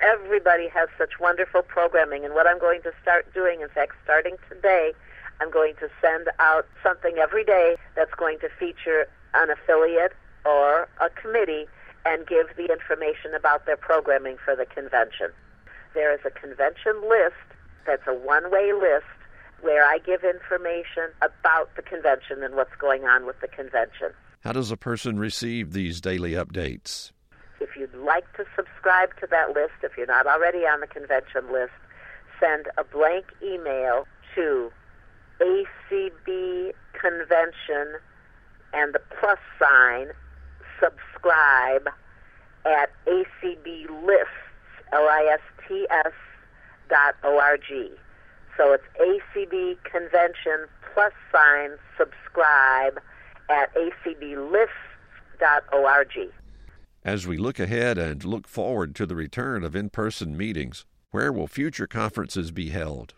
everybody 0.00 0.68
has 0.68 0.88
such 0.98 1.20
wonderful 1.20 1.62
programming, 1.62 2.24
and 2.24 2.34
what 2.34 2.46
I'm 2.46 2.58
going 2.58 2.82
to 2.82 2.92
start 3.02 3.32
doing, 3.34 3.60
in 3.60 3.68
fact, 3.68 3.92
starting 4.04 4.36
today, 4.48 4.92
I'm 5.40 5.50
going 5.50 5.74
to 5.80 5.88
send 6.00 6.28
out 6.38 6.66
something 6.82 7.16
every 7.18 7.44
day 7.44 7.76
that's 7.96 8.14
going 8.14 8.38
to 8.40 8.48
feature 8.58 9.06
an 9.34 9.50
affiliate 9.50 10.12
or 10.44 10.88
a 11.00 11.10
committee 11.10 11.66
and 12.06 12.26
give 12.26 12.46
the 12.56 12.70
information 12.70 13.34
about 13.34 13.66
their 13.66 13.76
programming 13.76 14.36
for 14.44 14.54
the 14.54 14.66
convention. 14.66 15.30
There 15.94 16.12
is 16.12 16.20
a 16.24 16.30
convention 16.30 17.00
list 17.08 17.34
that's 17.86 18.06
a 18.06 18.14
one 18.14 18.50
way 18.50 18.72
list 18.72 19.06
where 19.62 19.84
I 19.84 19.98
give 19.98 20.22
information 20.24 21.10
about 21.22 21.74
the 21.76 21.82
convention 21.82 22.42
and 22.42 22.54
what's 22.54 22.74
going 22.78 23.04
on 23.04 23.26
with 23.26 23.40
the 23.40 23.48
convention. 23.48 24.12
How 24.40 24.52
does 24.52 24.70
a 24.70 24.76
person 24.76 25.18
receive 25.18 25.72
these 25.72 26.02
daily 26.02 26.32
updates? 26.32 27.12
If 27.74 27.80
you'd 27.80 28.04
like 28.04 28.32
to 28.36 28.44
subscribe 28.54 29.18
to 29.18 29.26
that 29.32 29.52
list, 29.52 29.72
if 29.82 29.96
you're 29.96 30.06
not 30.06 30.28
already 30.28 30.58
on 30.58 30.78
the 30.78 30.86
convention 30.86 31.52
list, 31.52 31.72
send 32.38 32.66
a 32.78 32.84
blank 32.84 33.24
email 33.42 34.06
to 34.36 34.70
ACB 35.40 36.72
convention 36.92 37.98
and 38.72 38.94
the 38.94 39.00
plus 39.18 39.40
sign 39.58 40.10
subscribe 40.78 41.88
at 42.64 42.90
ACB 43.08 43.90
lists, 44.06 44.30
L-I-S-T-S 44.92 46.12
dot 46.88 47.16
O-R-G. 47.24 47.90
So 48.56 48.72
it's 48.72 48.84
ACB 49.00 49.82
convention 49.82 50.68
plus 50.92 51.12
sign 51.32 51.70
subscribe 51.98 53.00
at 53.50 53.74
ACB 53.74 54.52
lists 54.52 54.74
dot 55.40 55.64
O-R-G. 55.72 56.30
As 57.04 57.26
we 57.26 57.36
look 57.36 57.60
ahead 57.60 57.98
and 57.98 58.24
look 58.24 58.48
forward 58.48 58.94
to 58.94 59.04
the 59.04 59.14
return 59.14 59.62
of 59.62 59.76
in-person 59.76 60.38
meetings, 60.38 60.86
where 61.10 61.30
will 61.30 61.46
future 61.46 61.86
conferences 61.86 62.50
be 62.50 62.70
held? 62.70 63.12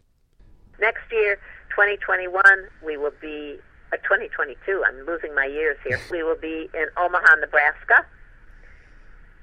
Next 0.80 1.04
year, 1.12 1.36
2021, 1.70 2.42
we 2.84 2.96
will 2.96 3.14
be, 3.20 3.58
uh, 3.92 3.96
2022, 3.98 4.82
I'm 4.84 5.06
losing 5.06 5.36
my 5.36 5.46
years 5.46 5.78
here, 5.86 6.00
we 6.10 6.24
will 6.24 6.34
be 6.34 6.68
in 6.74 6.86
Omaha, 6.96 7.36
Nebraska. 7.36 8.04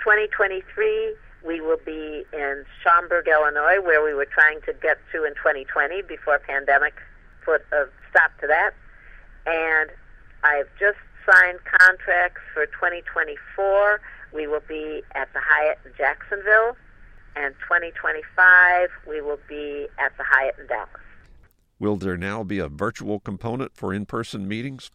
2023, 0.03 1.15
we 1.45 1.61
will 1.61 1.79
be 1.85 2.25
in 2.33 2.65
Schaumburg, 2.83 3.29
Illinois, 3.29 3.79
where 3.81 4.03
we 4.03 4.13
were 4.13 4.27
trying 4.27 4.59
to 4.63 4.73
get 4.73 4.97
to 5.13 5.23
in 5.23 5.35
2020 5.35 6.01
before 6.01 6.37
pandemic 6.39 6.95
put 7.45 7.61
a 7.71 7.85
stop 8.09 8.37
to 8.41 8.47
that. 8.47 8.71
And 9.45 9.89
I've 10.43 10.67
just 10.77 10.99
signed 11.25 11.59
contracts 11.79 12.41
for 12.53 12.65
2024. 12.65 14.01
We 14.33 14.47
will 14.47 14.63
be 14.67 15.01
at 15.15 15.31
the 15.33 15.39
Hyatt 15.41 15.79
in 15.85 15.91
Jacksonville, 15.97 16.75
and 17.35 17.53
2025 17.63 18.89
we 19.07 19.21
will 19.21 19.39
be 19.47 19.87
at 19.99 20.15
the 20.17 20.23
Hyatt 20.23 20.55
in 20.59 20.67
Dallas. 20.67 20.89
Will 21.79 21.97
there 21.97 22.17
now 22.17 22.43
be 22.43 22.59
a 22.59 22.67
virtual 22.67 23.19
component 23.19 23.75
for 23.75 23.93
in 23.93 24.05
person 24.05 24.47
meetings? 24.47 24.91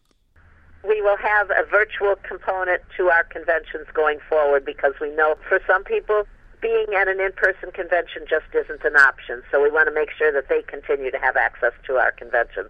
we 0.83 1.01
will 1.01 1.17
have 1.17 1.49
a 1.51 1.65
virtual 1.69 2.15
component 2.27 2.81
to 2.97 3.09
our 3.09 3.23
conventions 3.25 3.87
going 3.93 4.19
forward 4.29 4.63
because 4.63 4.93
we 5.01 5.09
know 5.11 5.35
for 5.47 5.59
some 5.67 5.83
people 5.83 6.23
being 6.61 6.87
at 6.95 7.07
an 7.07 7.19
in-person 7.19 7.71
convention 7.71 8.23
just 8.29 8.45
isn't 8.53 8.83
an 8.83 8.95
option. 8.95 9.41
So 9.51 9.61
we 9.61 9.71
want 9.71 9.87
to 9.87 9.93
make 9.93 10.09
sure 10.11 10.31
that 10.31 10.49
they 10.49 10.61
continue 10.63 11.11
to 11.11 11.19
have 11.19 11.35
access 11.35 11.73
to 11.87 11.95
our 11.95 12.11
conventions. 12.11 12.69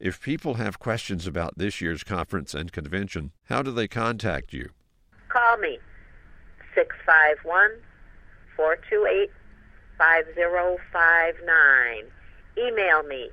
If 0.00 0.20
people 0.20 0.54
have 0.54 0.78
questions 0.78 1.26
about 1.26 1.56
this 1.56 1.80
year's 1.80 2.02
conference 2.02 2.54
and 2.54 2.72
convention, 2.72 3.32
how 3.44 3.62
do 3.62 3.70
they 3.70 3.88
contact 3.88 4.52
you? 4.52 4.70
Call 5.34 5.56
me 5.56 5.80
651 6.76 7.80
428 8.54 9.32
5059. 9.98 12.06
Email 12.56 13.02
me 13.02 13.30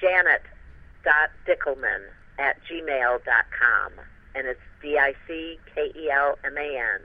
janet.dickelman 0.00 2.00
at 2.38 2.56
gmail.com. 2.64 3.92
And 4.34 4.46
it's 4.46 4.62
D 4.80 4.96
I 4.96 5.12
C 5.28 5.58
K 5.74 5.92
E 5.94 6.10
L 6.10 6.38
M 6.42 6.56
A 6.56 6.78
N. 6.78 7.00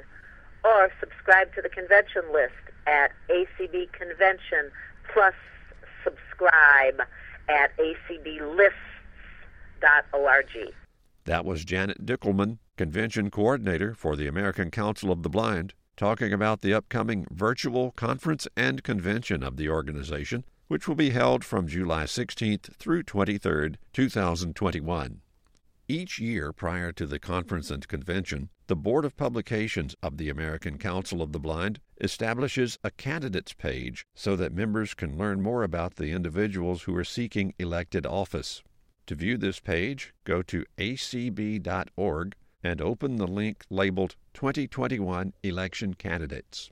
Or 0.64 0.90
subscribe 1.02 1.54
to 1.56 1.62
the 1.62 1.68
convention 1.68 2.24
list 2.32 2.54
at 2.88 3.12
ACB 3.30 3.92
Convention 3.92 4.72
plus 5.12 5.34
subscribe 6.06 7.02
at 7.50 7.76
acblists.org. 7.78 8.72
That 11.26 11.44
was 11.44 11.66
Janet 11.66 12.06
Dickelman, 12.06 12.60
Convention 12.78 13.32
Coordinator 13.32 13.96
for 13.96 14.16
the 14.16 14.28
American 14.28 14.70
Council 14.70 15.12
of 15.12 15.24
the 15.24 15.30
Blind, 15.30 15.74
talking 15.96 16.32
about 16.32 16.62
the 16.62 16.76
upcoming 16.76 17.26
virtual 17.32 17.90
conference 17.92 18.48
and 18.56 18.84
convention 18.84 19.42
of 19.42 19.58
the 19.58 19.68
organization, 19.68 20.46
which 20.68 20.88
will 20.88 20.96
be 20.96 21.10
held 21.10 21.44
from 21.44 21.68
July 21.68 22.04
16th 22.04 22.76
through 22.76 23.02
23rd, 23.02 23.78
2021. 23.94 25.22
Each 25.88 26.20
year 26.20 26.54
prior 26.54 26.92
to 26.92 27.08
the 27.08 27.18
conference 27.18 27.72
and 27.72 27.88
convention, 27.88 28.50
the 28.68 28.76
Board 28.76 29.06
of 29.06 29.18
Publications 29.18 29.96
of 30.04 30.18
the 30.18 30.30
American 30.30 30.78
Council 30.78 31.24
of 31.24 31.32
the 31.32 31.40
Blind 31.40 31.80
establishes 32.00 32.78
a 32.84 32.92
candidates 32.92 33.54
page 33.54 34.06
so 34.14 34.36
that 34.36 34.54
members 34.54 34.94
can 34.94 35.18
learn 35.18 35.42
more 35.42 35.64
about 35.64 35.96
the 35.96 36.12
individuals 36.12 36.84
who 36.84 36.96
are 36.96 37.04
seeking 37.04 37.56
elected 37.58 38.06
office. 38.06 38.62
To 39.08 39.16
view 39.16 39.38
this 39.38 39.60
page, 39.60 40.14
go 40.26 40.44
to 40.44 40.66
acb.org 40.78 42.36
and 42.64 42.82
open 42.82 43.18
the 43.18 43.28
link 43.28 43.64
labeled 43.70 44.16
2021 44.34 45.34
Election 45.44 45.94
Candidates. 45.94 46.70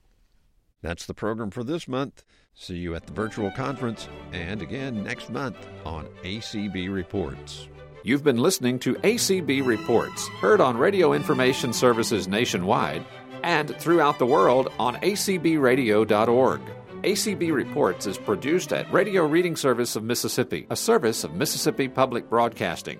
That's 0.81 1.05
the 1.05 1.13
program 1.13 1.51
for 1.51 1.63
this 1.63 1.87
month. 1.87 2.23
See 2.53 2.75
you 2.75 2.95
at 2.95 3.07
the 3.07 3.13
virtual 3.13 3.51
conference 3.51 4.07
and 4.31 4.61
again 4.61 5.03
next 5.03 5.29
month 5.29 5.57
on 5.85 6.07
ACB 6.23 6.93
Reports. 6.93 7.67
You've 8.03 8.23
been 8.23 8.37
listening 8.37 8.77
to 8.79 8.93
ACB 8.95 9.65
Reports, 9.65 10.27
heard 10.39 10.61
on 10.61 10.77
radio 10.77 11.13
information 11.13 11.73
services 11.73 12.27
nationwide 12.27 13.03
and 13.41 13.75
throughout 13.77 14.19
the 14.19 14.25
world 14.25 14.71
on 14.79 14.95
acbradio.org. 14.97 16.61
ACB 17.01 17.53
Reports 17.53 18.07
is 18.07 18.17
produced 18.17 18.73
at 18.73 18.91
Radio 18.91 19.25
Reading 19.25 19.55
Service 19.55 19.95
of 19.95 20.03
Mississippi, 20.03 20.65
a 20.69 20.75
service 20.75 21.23
of 21.23 21.33
Mississippi 21.33 21.87
Public 21.87 22.29
Broadcasting. 22.29 22.99